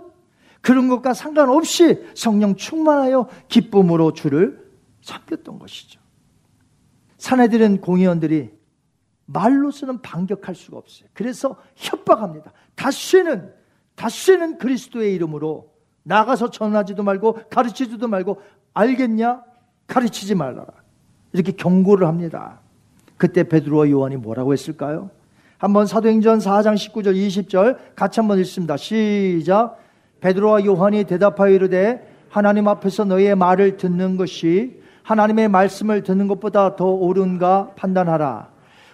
[0.62, 4.68] 그런 것과 상관없이 성령 충만하여 기쁨으로 주를
[5.02, 6.00] 섬겼던 것이죠.
[7.18, 8.50] 사내들은 공의원들이
[9.26, 11.08] 말로서는 반격할 수가 없어요.
[11.14, 12.52] 그래서 협박합니다.
[12.74, 13.54] 다시는
[13.94, 15.69] 다시는 그리스도의 이름으로
[16.02, 18.40] 나가서 전하지도 말고 가르치지도 말고
[18.74, 19.42] 알겠냐?
[19.86, 20.66] 가르치지 말라.
[21.32, 22.60] 이렇게 경고를 합니다.
[23.16, 25.10] 그때 베드로와 요한이 뭐라고 했을까요?
[25.58, 28.76] 한번 사도행전 4장 19절 20절 같이 한번 읽습니다.
[28.76, 29.76] 시작.
[30.20, 36.86] 베드로와 요한이 대답하여 이르되 하나님 앞에서 너희의 말을 듣는 것이 하나님의 말씀을 듣는 것보다 더
[36.86, 38.48] 옳은가 판단하라.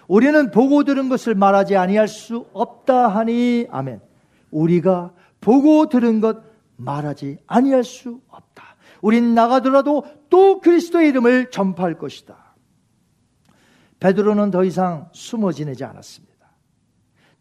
[0.07, 3.99] 우리는 보고 들은 것을 말하지 아니할 수 없다 하니 아멘.
[4.51, 6.37] 우리가 보고 들은 것
[6.77, 8.75] 말하지 아니할 수 없다.
[9.01, 12.55] 우린 나가더라도 또 그리스도의 이름을 전파할 것이다.
[13.99, 16.37] 베드로는 더 이상 숨어 지내지 않았습니다.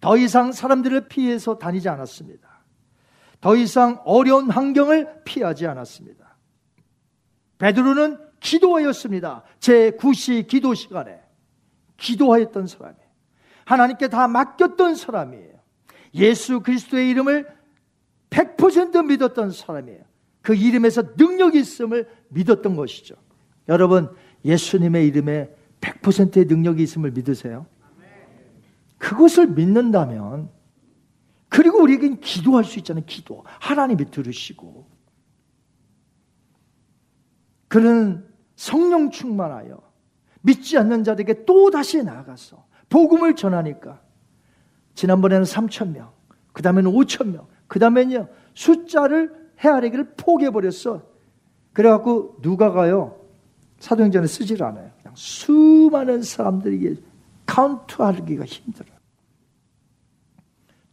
[0.01, 2.65] 더 이상 사람들을 피해서 다니지 않았습니다.
[3.41, 6.37] 더 이상 어려운 환경을 피하지 않았습니다.
[7.59, 9.43] 베드로는 기도하였습니다.
[9.61, 11.21] 제 9시 기도 시간에
[11.97, 13.07] 기도하였던 사람이에요.
[13.65, 15.57] 하나님께 다 맡겼던 사람이에요.
[16.15, 17.56] 예수 그리스도의 이름을
[18.31, 20.01] 100% 믿었던 사람이에요.
[20.43, 23.17] 그 이름에서 능력이 있음을 믿었던 것이죠.
[23.69, 24.11] 여러분,
[24.45, 25.51] 예수님의 이름에
[25.81, 27.67] 100%의 능력이 있음을 믿으세요?
[28.99, 30.51] 그것을 믿는다면
[31.49, 33.05] 그리고 우리에겐 기도할 수 있잖아요.
[33.07, 33.45] 기도.
[33.61, 34.87] 하나님이 들으시고.
[37.69, 39.81] 그는 성령 충만하여
[40.43, 44.01] 믿지 않는 자들에게 또 다시 나아가서 복음을 전하니까
[44.95, 46.13] 지난번에는 3천 명,
[46.53, 51.03] 그 다음에는 5천 명, 그 다음에는요 숫자를 헤아리기를 포기해버렸어.
[51.73, 53.19] 그래갖고 누가가요
[53.79, 54.91] 사도행전에 쓰질 않아요.
[55.03, 56.95] 그냥 수많은 사람들에게
[57.47, 58.97] 카운트하기가 힘들어요.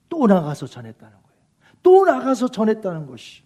[0.10, 1.38] 또 나가서 전했다는 거예요.
[1.82, 3.44] 또 나가서 전했다는 것이.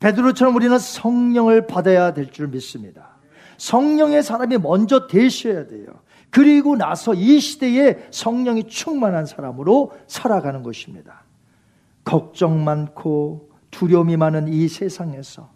[0.00, 3.16] 베드로처럼 우리는 성령을 받아야 될 줄 믿습니다.
[3.58, 5.86] 성령의 사람이 먼저 되셔야 돼요.
[6.30, 11.21] 그리고 나서 이 시대에 성령이 충만한 사람으로 살아가는 것입니다.
[12.04, 15.50] 걱정 많고 두려움이 많은 이 세상에서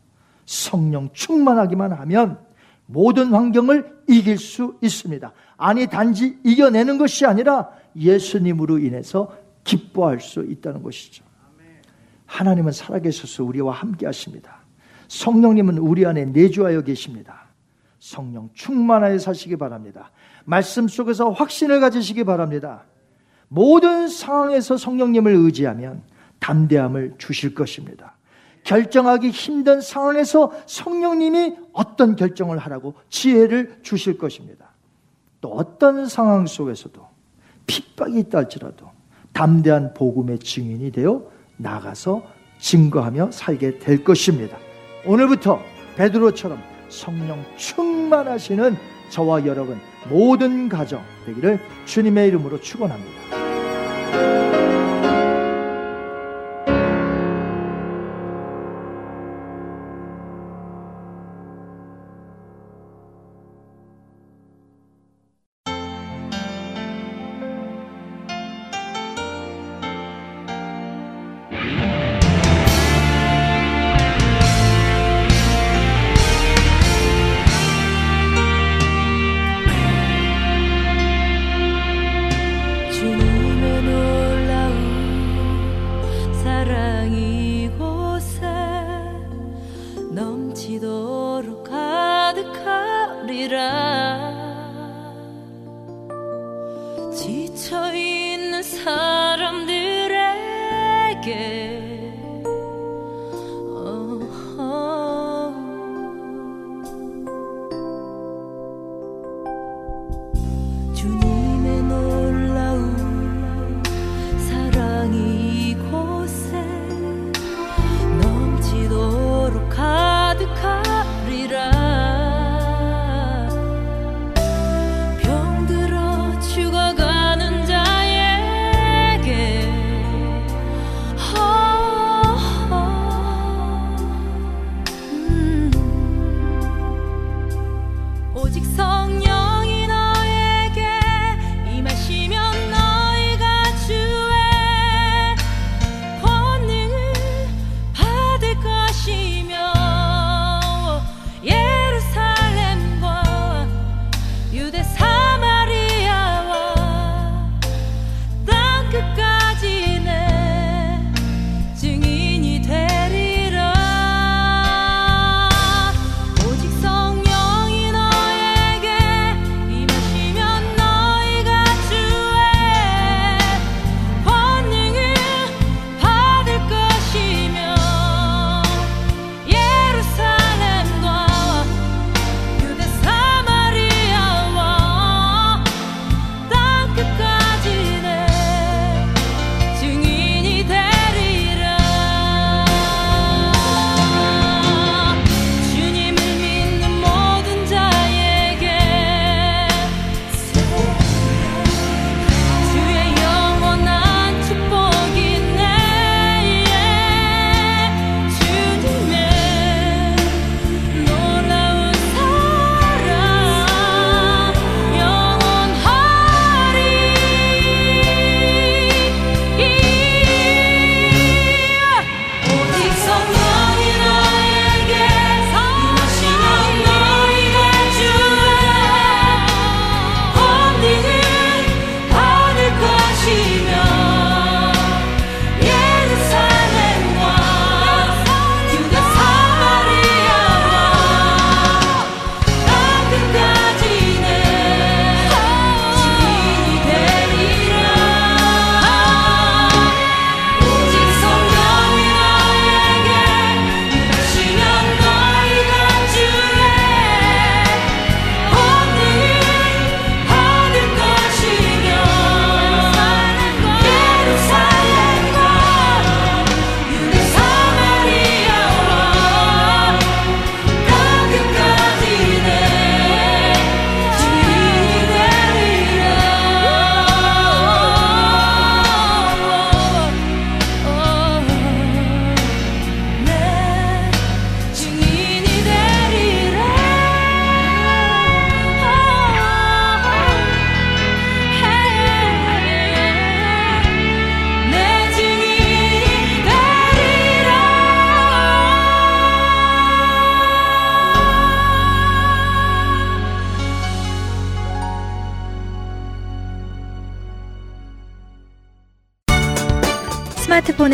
[0.45, 2.39] 성령 충만하기만 하면
[2.87, 5.33] 모든 환경을 이길 수 있습니다.
[5.57, 9.35] 아니, 단지 이겨내는 것이 아니라 예수님으로 인해서
[9.65, 11.25] 기뻐할 수 있다는 것이죠.
[12.27, 14.59] 하나님은 살아계셔서 우리와 함께 하십니다.
[15.09, 17.47] 성령님은 우리 안에 내주하여 계십니다.
[17.99, 20.11] 성령 충만하여 사시기 바랍니다.
[20.45, 22.85] 말씀 속에서 확신을 가지시기 바랍니다.
[23.49, 26.03] 모든 상황에서 성령님을 의지하면
[26.47, 28.15] 담대함을 주실 것입니다.
[28.63, 34.67] 결정하기 힘든 상황에서 성령님이 어떤 결정을 하라고 지혜를 주실 것입니다.
[35.41, 37.05] 또 어떤 상황 속에서도
[37.67, 38.91] 핍박이 있다 할지라도
[39.33, 42.23] 담대한 복음의 증인이 되어 나가서
[42.59, 44.57] 증거하며 살게 될 것입니다.
[45.05, 45.61] 오늘부터
[45.97, 48.77] 베드로처럼 성령 충만하시는
[49.11, 49.79] 저와 여러분
[50.09, 53.16] 모든 가정 되기를 주님의 이름으로 축원합니다.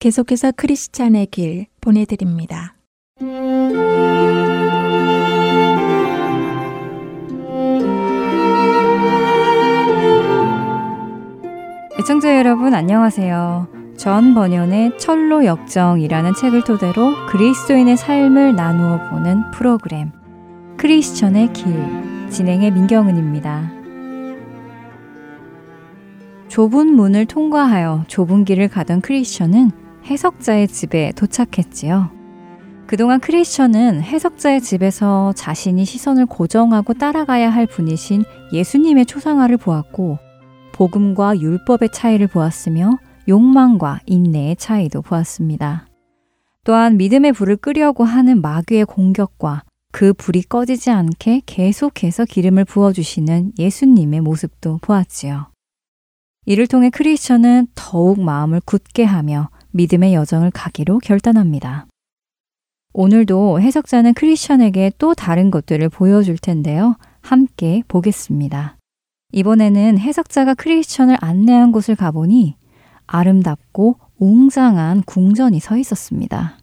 [0.00, 2.74] 계속해서 크리스찬의 길 보내드립니다.
[11.98, 13.68] 애청자 여러분 안녕하세요.
[13.98, 20.12] 전 번연의 철로 역정이라는 책을 토대로 그리스도인의 삶을 나누어 보는 프로그램
[20.78, 21.74] 크리스천의 길
[22.30, 23.70] 진행의 민경은입니다.
[26.48, 32.10] 좁은 문을 통과하여 좁은 길을 가던 크리스천은 해석자의 집에 도착했지요.
[32.88, 40.18] 그동안 크리스천은 해석자의 집에서 자신이 시선을 고정하고 따라가야 할 분이신 예수님의 초상화를 보았고
[40.72, 42.98] 복음과 율법의 차이를 보았으며
[43.28, 45.86] 욕망과 인내의 차이도 보았습니다.
[46.64, 54.20] 또한 믿음의 불을 끄려고 하는 마귀의 공격과 그 불이 꺼지지 않게 계속해서 기름을 부어주시는 예수님의
[54.20, 55.50] 모습도 보았지요.
[56.46, 61.86] 이를 통해 크리스천은 더욱 마음을 굳게 하며 믿음의 여정을 가기로 결단합니다.
[62.92, 66.96] 오늘도 해석자는 크리스천에게 또 다른 것들을 보여줄 텐데요.
[67.20, 68.76] 함께 보겠습니다.
[69.32, 72.56] 이번에는 해석자가 크리스천을 안내한 곳을 가보니
[73.06, 76.58] 아름답고 웅장한 궁전이 서 있었습니다.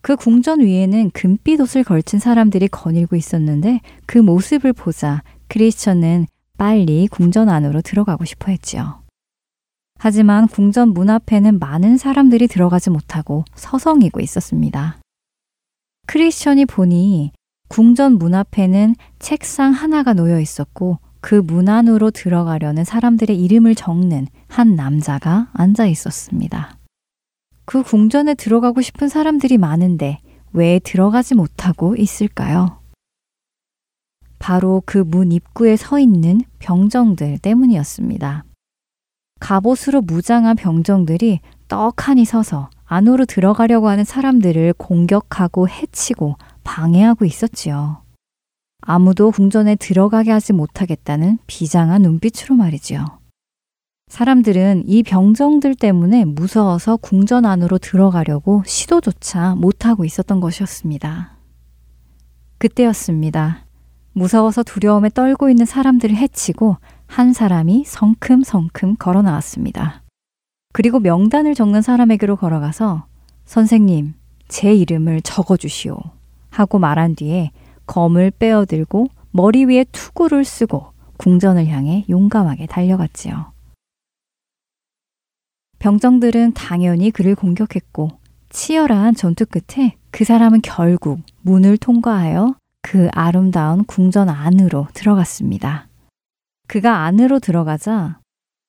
[0.00, 6.26] 그 궁전 위에는 금빛 옷을 걸친 사람들이 거닐고 있었는데 그 모습을 보자 크리스천은
[6.56, 9.02] 빨리 궁전 안으로 들어가고 싶어 했지요.
[9.98, 14.98] 하지만 궁전 문 앞에는 많은 사람들이 들어가지 못하고 서성이고 있었습니다.
[16.06, 17.32] 크리스천이 보니
[17.68, 24.76] 궁전 문 앞에는 책상 하나가 놓여 있었고 그 문 안으로 들어가려는 사람들의 이름을 적는 한
[24.76, 26.78] 남자가 앉아 있었습니다.
[27.64, 30.20] 그 궁전에 들어가고 싶은 사람들이 많은데
[30.52, 32.80] 왜 들어가지 못하고 있을까요?
[34.38, 38.44] 바로 그 문 입구에 서 있는 병정들 때문이었습니다.
[39.40, 48.02] 갑옷으로 무장한 병정들이 떡하니 서서 안으로 들어가려고 하는 사람들을 공격하고 해치고 방해하고 있었지요.
[48.80, 53.18] 아무도 궁전에 들어가게 하지 못하겠다는 비장한 눈빛으로 말이지요.
[54.08, 61.36] 사람들은 이 병정들 때문에 무서워서 궁전 안으로 들어가려고 시도조차 못하고 있었던 것이었습니다.
[62.56, 63.66] 그때였습니다.
[64.12, 66.78] 무서워서 두려움에 떨고 있는 사람들을 해치고
[67.08, 70.02] 한 사람이 성큼성큼 걸어 나왔습니다.
[70.72, 73.06] 그리고 명단을 적는 사람에게로 걸어가서
[73.44, 74.14] 선생님,
[74.46, 75.98] 제 이름을 적어 주시오.
[76.50, 77.50] 하고 말한 뒤에
[77.86, 83.52] 검을 빼어들고 머리 위에 투구를 쓰고 궁전을 향해 용감하게 달려갔지요.
[85.80, 88.10] 병정들은 당연히 그를 공격했고
[88.50, 95.87] 치열한 전투 끝에 그 사람은 결국 문을 통과하여 그 아름다운 궁전 안으로 들어갔습니다.
[96.68, 98.20] 그가 안으로 들어가자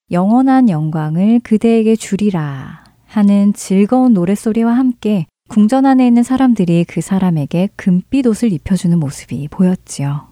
[0.09, 8.25] 영원한 영광을 그대에게 주리라 하는 즐거운 노랫소리와 함께 궁전 안에 있는 사람들이 그 사람에게 금빛
[8.25, 10.31] 옷을 입혀주는 모습이 보였지요.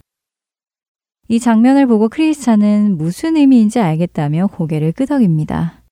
[1.27, 5.83] 이 장면을 보고 크리스찬은 무슨 의미인지 알겠다며 고개를 끄덕입니다.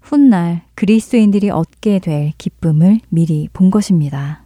[0.00, 4.44] 훗날 그리스도인들이 얻게 될 기쁨을 미리 본 것입니다.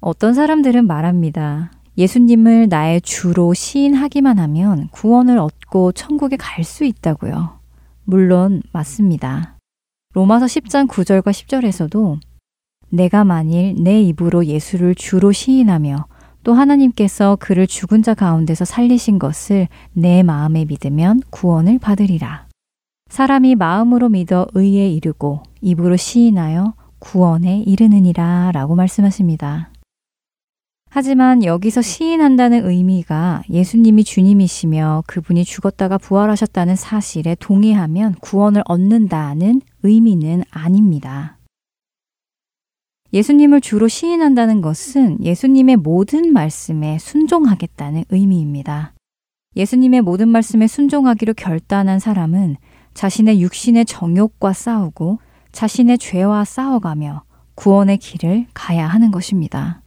[0.00, 1.72] 어떤 사람들은 말합니다.
[1.98, 7.58] 예수님을 나의 주로 시인하기만 하면 구원을 얻고 천국에 갈 수 있다고요.
[8.04, 9.56] 물론 맞습니다.
[10.14, 12.18] 로마서 10장 9절과 10절에서도
[12.90, 16.06] 내가 만일 내 입으로 예수를 주로 시인하며
[16.44, 22.46] 또 하나님께서 그를 죽은 자 가운데서 살리신 것을 내 마음에 믿으면 구원을 받으리라.
[23.10, 29.70] 사람이 마음으로 믿어 의에 이르고 입으로 시인하여 구원에 이르느니라 라고 말씀하십니다.
[30.90, 41.38] 하지만 여기서 시인한다는 의미가 예수님이 주님이시며 그분이 죽었다가 부활하셨다는 사실에 동의하면 구원을 얻는다는 의미는 아닙니다.
[43.12, 48.94] 예수님을 주로 시인한다는 것은 예수님의 모든 말씀에 순종하겠다는 의미입니다.
[49.56, 52.56] 예수님의 모든 말씀에 순종하기로 결단한 사람은
[52.94, 55.20] 자신의 육신의 정욕과 싸우고
[55.52, 57.24] 자신의 죄와 싸워가며
[57.54, 59.82] 구원의 길을 가야 하는 것입니다.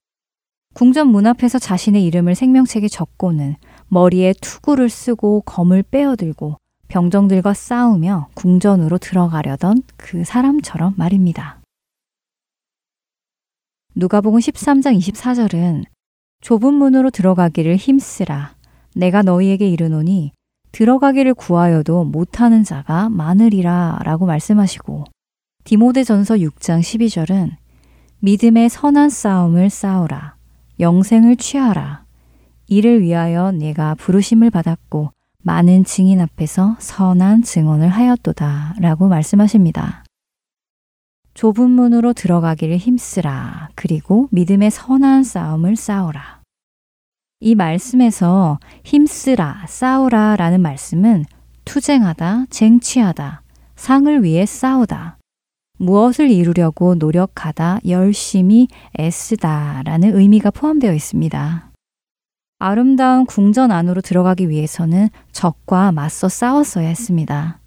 [0.74, 3.56] 궁전 문 앞에서 자신의 이름을 생명책에 적고는
[3.90, 6.58] 머리에 투구를 쓰고 검을 빼어들고
[6.88, 11.60] 병정들과 싸우며 궁전으로 들어가려던 그 사람처럼 말입니다.
[13.96, 15.84] 누가복음 13장 24절은
[16.42, 18.56] 좁은 문으로 들어가기를 힘쓰라.
[18.96, 20.32] 내가 너희에게 이르노니
[20.72, 25.06] 들어가기를 구하여도 못하는 자가 많으리라 라고 말씀하시고
[25.66, 27.52] 디모데전서 6장 12절은
[28.20, 30.41] 믿음의 선한 싸움을 싸우라.
[30.82, 32.04] 영생을 취하라.
[32.68, 35.12] 이를 위하여 내가 부르심을 받았고
[35.44, 40.04] 많은 증인 앞에서 선한 증언을 하였도다 라고 말씀하십니다.
[41.34, 43.70] 좁은 문으로 들어가기를 힘쓰라.
[43.76, 46.42] 그리고 믿음의 선한 싸움을 싸우라.
[47.40, 51.26] 이 말씀에서 힘쓰라, 싸우라 라는 말씀은
[51.66, 53.42] 투쟁하다, 쟁취하다,
[53.76, 55.18] 상을 위해 싸우다,
[55.82, 58.68] 무엇을 이루려고 노력하다, 열심히
[59.00, 61.72] 애쓰다 라는 의미가 포함되어 있습니다.
[62.60, 67.60] 아름다운 궁전 안으로 들어가기 위해서는 적과 맞서 싸웠어야 했습니다.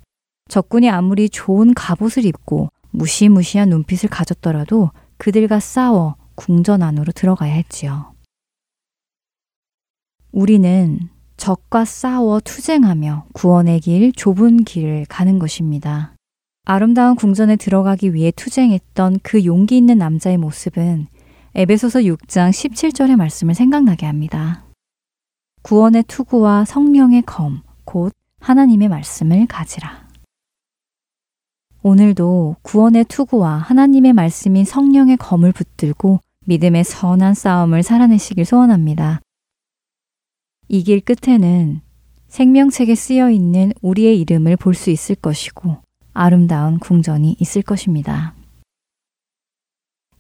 [0.48, 8.14] 적군이 아무리 좋은 갑옷을 입고 무시무시한 눈빛을 가졌더라도 그들과 싸워 궁전 안으로 들어가야 했지요.
[10.30, 11.00] 우리는
[11.36, 16.13] 적과 싸워 투쟁하며 구원의 길, 좁은 길을 가는 것입니다.
[16.66, 21.08] 아름다운 궁전에 들어가기 위해 투쟁했던 그 용기 있는 남자의 모습은
[21.54, 24.64] 에베소서 6장 17절의 말씀을 생각나게 합니다.
[25.62, 30.08] 구원의 투구와 성령의 검, 곧 하나님의 말씀을 가지라.
[31.82, 39.20] 오늘도 구원의 투구와 하나님의 말씀인 성령의 검을 붙들고 믿음의 선한 싸움을 살아내시길 소원합니다.
[40.68, 41.82] 이 길 끝에는
[42.28, 45.76] 생명책에 쓰여 있는 우리의 이름을 볼 수 있을 것이고
[46.14, 48.34] 아름다운 궁전이 있을 것입니다.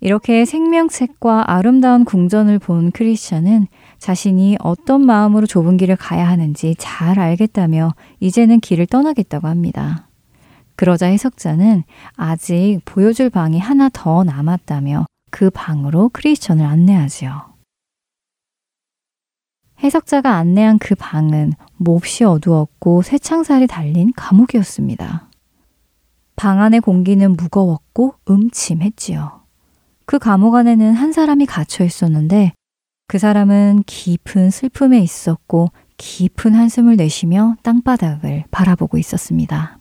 [0.00, 3.68] 이렇게 생명책과 아름다운 궁전을 본 크리스천은
[3.98, 10.08] 자신이 어떤 마음으로 좁은 길을 가야 하는지 잘 알겠다며 이제는 길을 떠나겠다고 합니다.
[10.76, 11.84] 그러자 해석자는
[12.16, 17.54] 아직 보여줄 방이 하나 더 남았다며 그 방으로 크리스천을 안내하지요.
[19.82, 25.28] 해석자가 안내한 그 방은 몹시 어두웠고 쇠창살이 달린 감옥이었습니다.
[26.36, 29.42] 방 안의 공기는 무거웠고 음침했지요.
[30.06, 32.52] 그 감옥 안에는 한 사람이 갇혀 있었는데
[33.06, 39.78] 그 사람은 깊은 슬픔에 있었고 깊은 한숨을 내쉬며 땅바닥을 바라보고 있었습니다.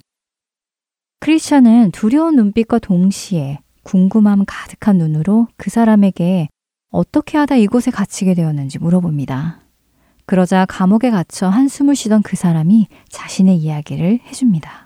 [1.20, 6.50] 크리스천은 두려운 눈빛과 동시에 궁금함 가득한 눈으로 그 사람에게
[6.90, 9.62] 어떻게 하다 이곳에 갇히게 되었는지 물어봅니다.
[10.26, 14.83] 그러자 감옥에 갇혀 한숨을 쉬던 그 사람이 자신의 이야기를 해줍니다.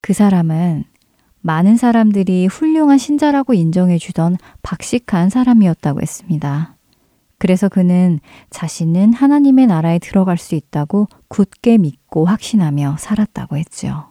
[0.00, 0.84] 그 사람은
[1.40, 6.76] 많은 사람들이 훌륭한 신자라고 인정해주던 박식한 사람이었다고 했습니다.
[7.38, 8.18] 그래서 그는
[8.50, 14.08] 자신은 하나님의 나라에 들어갈 수 있다고 굳게 믿고 확신하며 살았다고 했지요.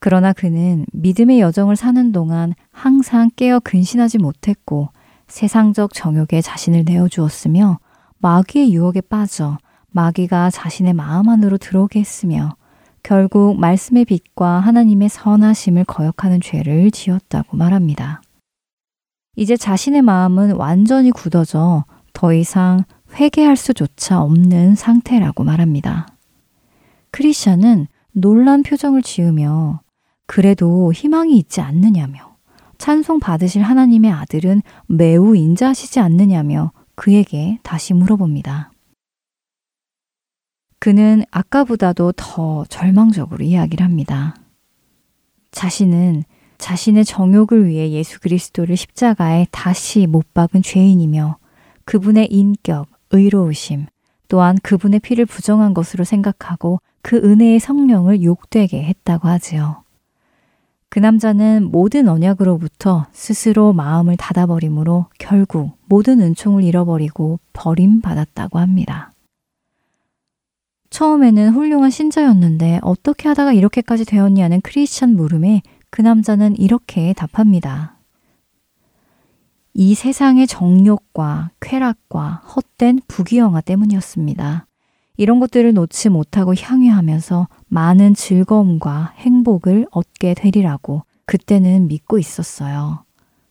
[0.00, 4.90] 그러나 그는 믿음의 여정을 사는 동안 항상 깨어 근신하지 못했고
[5.28, 7.78] 세상적 정욕에 자신을 내어주었으며
[8.18, 9.56] 마귀의 유혹에 빠져
[9.92, 12.56] 마귀가 자신의 마음 안으로 들어오게 했으며
[13.04, 18.22] 결국 말씀의 빛과 하나님의 선하심을 거역하는 죄를 지었다고 말합니다.
[19.36, 21.84] 이제 자신의 마음은 완전히 굳어져
[22.14, 26.08] 더 이상 회개할 수조차 없는 상태라고 말합니다.
[27.10, 29.82] 크리스천은 놀란 표정을 지으며
[30.26, 32.36] 그래도 희망이 있지 않느냐며
[32.78, 38.70] 찬송 받으실 하나님의 아들은 매우 인자하시지 않느냐며 그에게 다시 물어봅니다.
[40.84, 44.36] 그는 아까보다도 더 절망적으로 이야기를 합니다.
[45.50, 46.24] 자신은
[46.58, 51.38] 자신의 정욕을 위해 예수 그리스도를 십자가에 다시 못 박은 죄인이며
[51.86, 53.86] 그분의 인격, 의로우심,
[54.28, 59.84] 또한 그분의 피를 부정한 것으로 생각하고 그 은혜의 성령을 욕되게 했다고 하지요.
[60.90, 69.13] 그 남자는 모든 언약으로부터 스스로 마음을 닫아버림으로 결국 모든 은총을 잃어버리고 버림받았다고 합니다.
[70.94, 77.98] 처음에는 훌륭한 신자였는데 어떻게 하다가 이렇게까지 되었냐는 크리스찬 물음에 그 남자는 이렇게 답합니다.
[79.72, 84.68] 이 세상의 정욕과 쾌락과 헛된 부귀영화 때문이었습니다.
[85.16, 93.04] 이런 것들을 놓지 못하고 향유하면서 많은 즐거움과 행복을 얻게 되리라고 그때는 믿고 있었어요.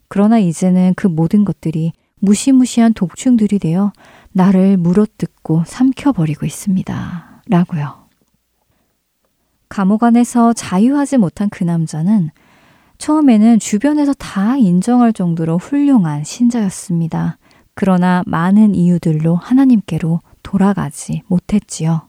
[0.08, 1.92] 그러나 이제는 그 모든 것들이
[2.22, 3.92] 무시무시한 독충들이 되어
[4.32, 7.33] 나를 물어뜯고 삼켜버리고 있습니다.
[7.48, 8.04] 라고요.
[9.70, 12.30] 감옥 안에서 자유하지 못한 그 남자는
[13.00, 17.38] 처음에는 주변에서 다 인정할 정도로 훌륭한 신자였습니다.
[17.74, 22.08] 그러나 많은 이유들로 하나님께로 돌아가지 못했지요.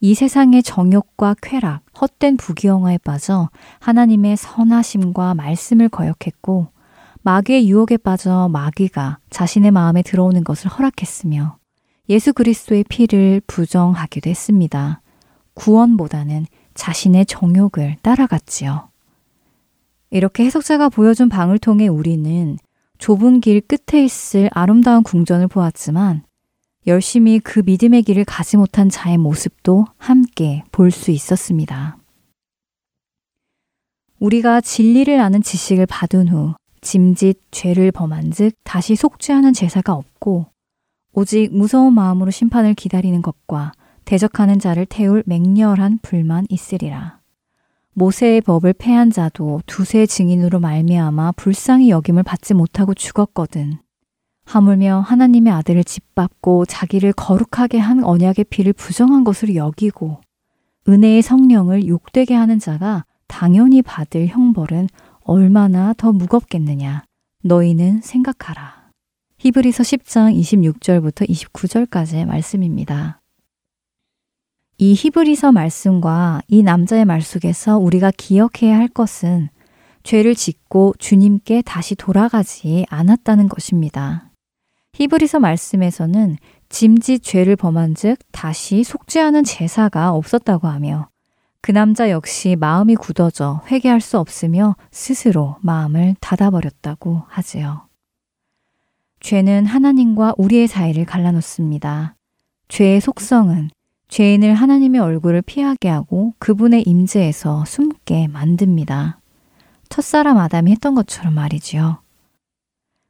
[0.00, 3.48] 이 세상의 정욕과 쾌락, 헛된 부귀영화에 빠져
[3.80, 6.68] 하나님의 선하심과 말씀을 거역했고
[7.22, 11.56] 마귀의 유혹에 빠져 마귀가 자신의 마음에 들어오는 것을 허락했으며
[12.08, 15.02] 예수 그리스도의 피를 부정하기도 했습니다.
[15.54, 18.88] 구원보다는 자신의 정욕을 따라갔지요.
[20.10, 22.58] 이렇게 해석자가 보여준 방을 통해 우리는
[22.98, 26.22] 좁은 길 끝에 있을 아름다운 궁전을 보았지만
[26.86, 31.98] 열심히 그 믿음의 길을 가지 못한 자의 모습도 함께 볼 수 있었습니다.
[34.20, 40.46] 우리가 진리를 아는 지식을 받은 후 짐짓 죄를 범한 즉 다시 속죄하는 제사가 없고
[41.18, 43.72] 오직 무서운 마음으로 심판을 기다리는 것과
[44.04, 47.20] 대적하는 자를 태울 맹렬한 불만 있으리라.
[47.94, 53.78] 모세의 법을 패한 자도 두세 증인으로 말미암아 불쌍히 여김을 받지 못하고 죽었거든.
[54.44, 60.20] 하물며 하나님의 아들을 짓밟고 자기를 거룩하게 한 언약의 피를 부정한 것으로 여기고
[60.86, 64.88] 은혜의 성령을 욕되게 하는 자가 당연히 받을 형벌은
[65.22, 67.04] 얼마나 더 무겁겠느냐.
[67.42, 68.75] 너희는 생각하라.
[69.46, 73.20] 히브리서 10장 26절부터 29절까지의 말씀입니다.
[74.76, 79.50] 이 히브리서 말씀과 이 남자의 말 속에서 우리가 기억해야 할 것은
[80.02, 84.32] 죄를 짓고 주님께 다시 돌아가지 않았다는 것입니다.
[84.94, 86.38] 히브리서 말씀에서는
[86.68, 91.08] 짐짓 죄를 범한 즉 다시 속죄하는 제사가 없었다고 하며
[91.60, 97.85] 그 남자 역시 마음이 굳어져 회개할 수 없으며 스스로 마음을 닫아버렸다고 하지요.
[99.20, 102.14] 죄는 하나님과 우리의 사이를 갈라놓습니다.
[102.68, 103.70] 죄의 속성은
[104.08, 109.18] 죄인을 하나님의 얼굴을 피하게 하고 그분의 임재에서 숨게 만듭니다.
[109.88, 112.00] 첫사람 아담이 했던 것처럼 말이지요.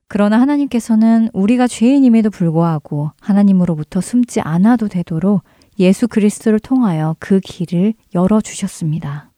[0.08, 5.42] 그러나 하나님께서는 우리가 죄인임에도 불구하고 하나님으로부터 숨지 않아도 되도록
[5.78, 9.30] 예수 그리스도를 통하여 그 길을 열어주셨습니다.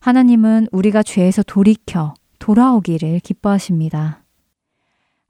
[0.00, 4.22] 하나님은 우리가 죄에서 돌이켜 돌아오기를 기뻐하십니다.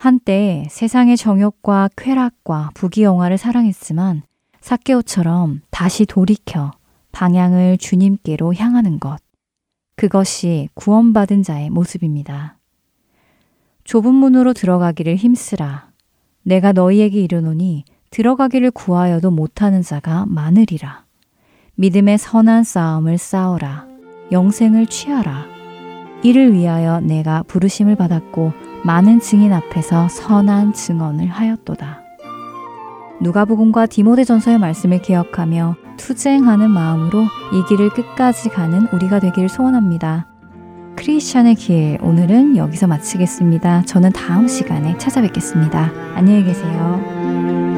[0.00, 4.22] 한때 세상의 정욕과 쾌락과 부귀영화를 사랑했지만
[4.60, 6.70] 사케오처럼 다시 돌이켜
[7.10, 9.18] 방향을 주님께로 향하는 것.
[9.96, 12.58] 그것이 구원받은 자의 모습입니다.
[13.82, 15.90] 좁은 문으로 들어가기를 힘쓰라.
[16.44, 21.06] 내가 너희에게 이르노니 들어가기를 구하여도 못하는 자가 많으리라.
[21.74, 23.88] 믿음의 선한 싸움을 싸워라.
[24.30, 25.57] 영생을 취하라.
[26.22, 28.52] 이를 위하여 내가 부르심을 받았고
[28.84, 32.00] 많은 증인 앞에서 선한 증언을 하였도다.
[33.20, 40.26] 누가복음과 디모데전서의 말씀을 기억하며 투쟁하는 마음으로 이 길을 끝까지 가는 우리가 되기를 소원합니다.
[40.96, 43.82] 크리스천의 길 오늘은 여기서 마치겠습니다.
[43.82, 45.92] 저는 다음 시간에 찾아뵙겠습니다.
[46.14, 47.77] 안녕히 계세요.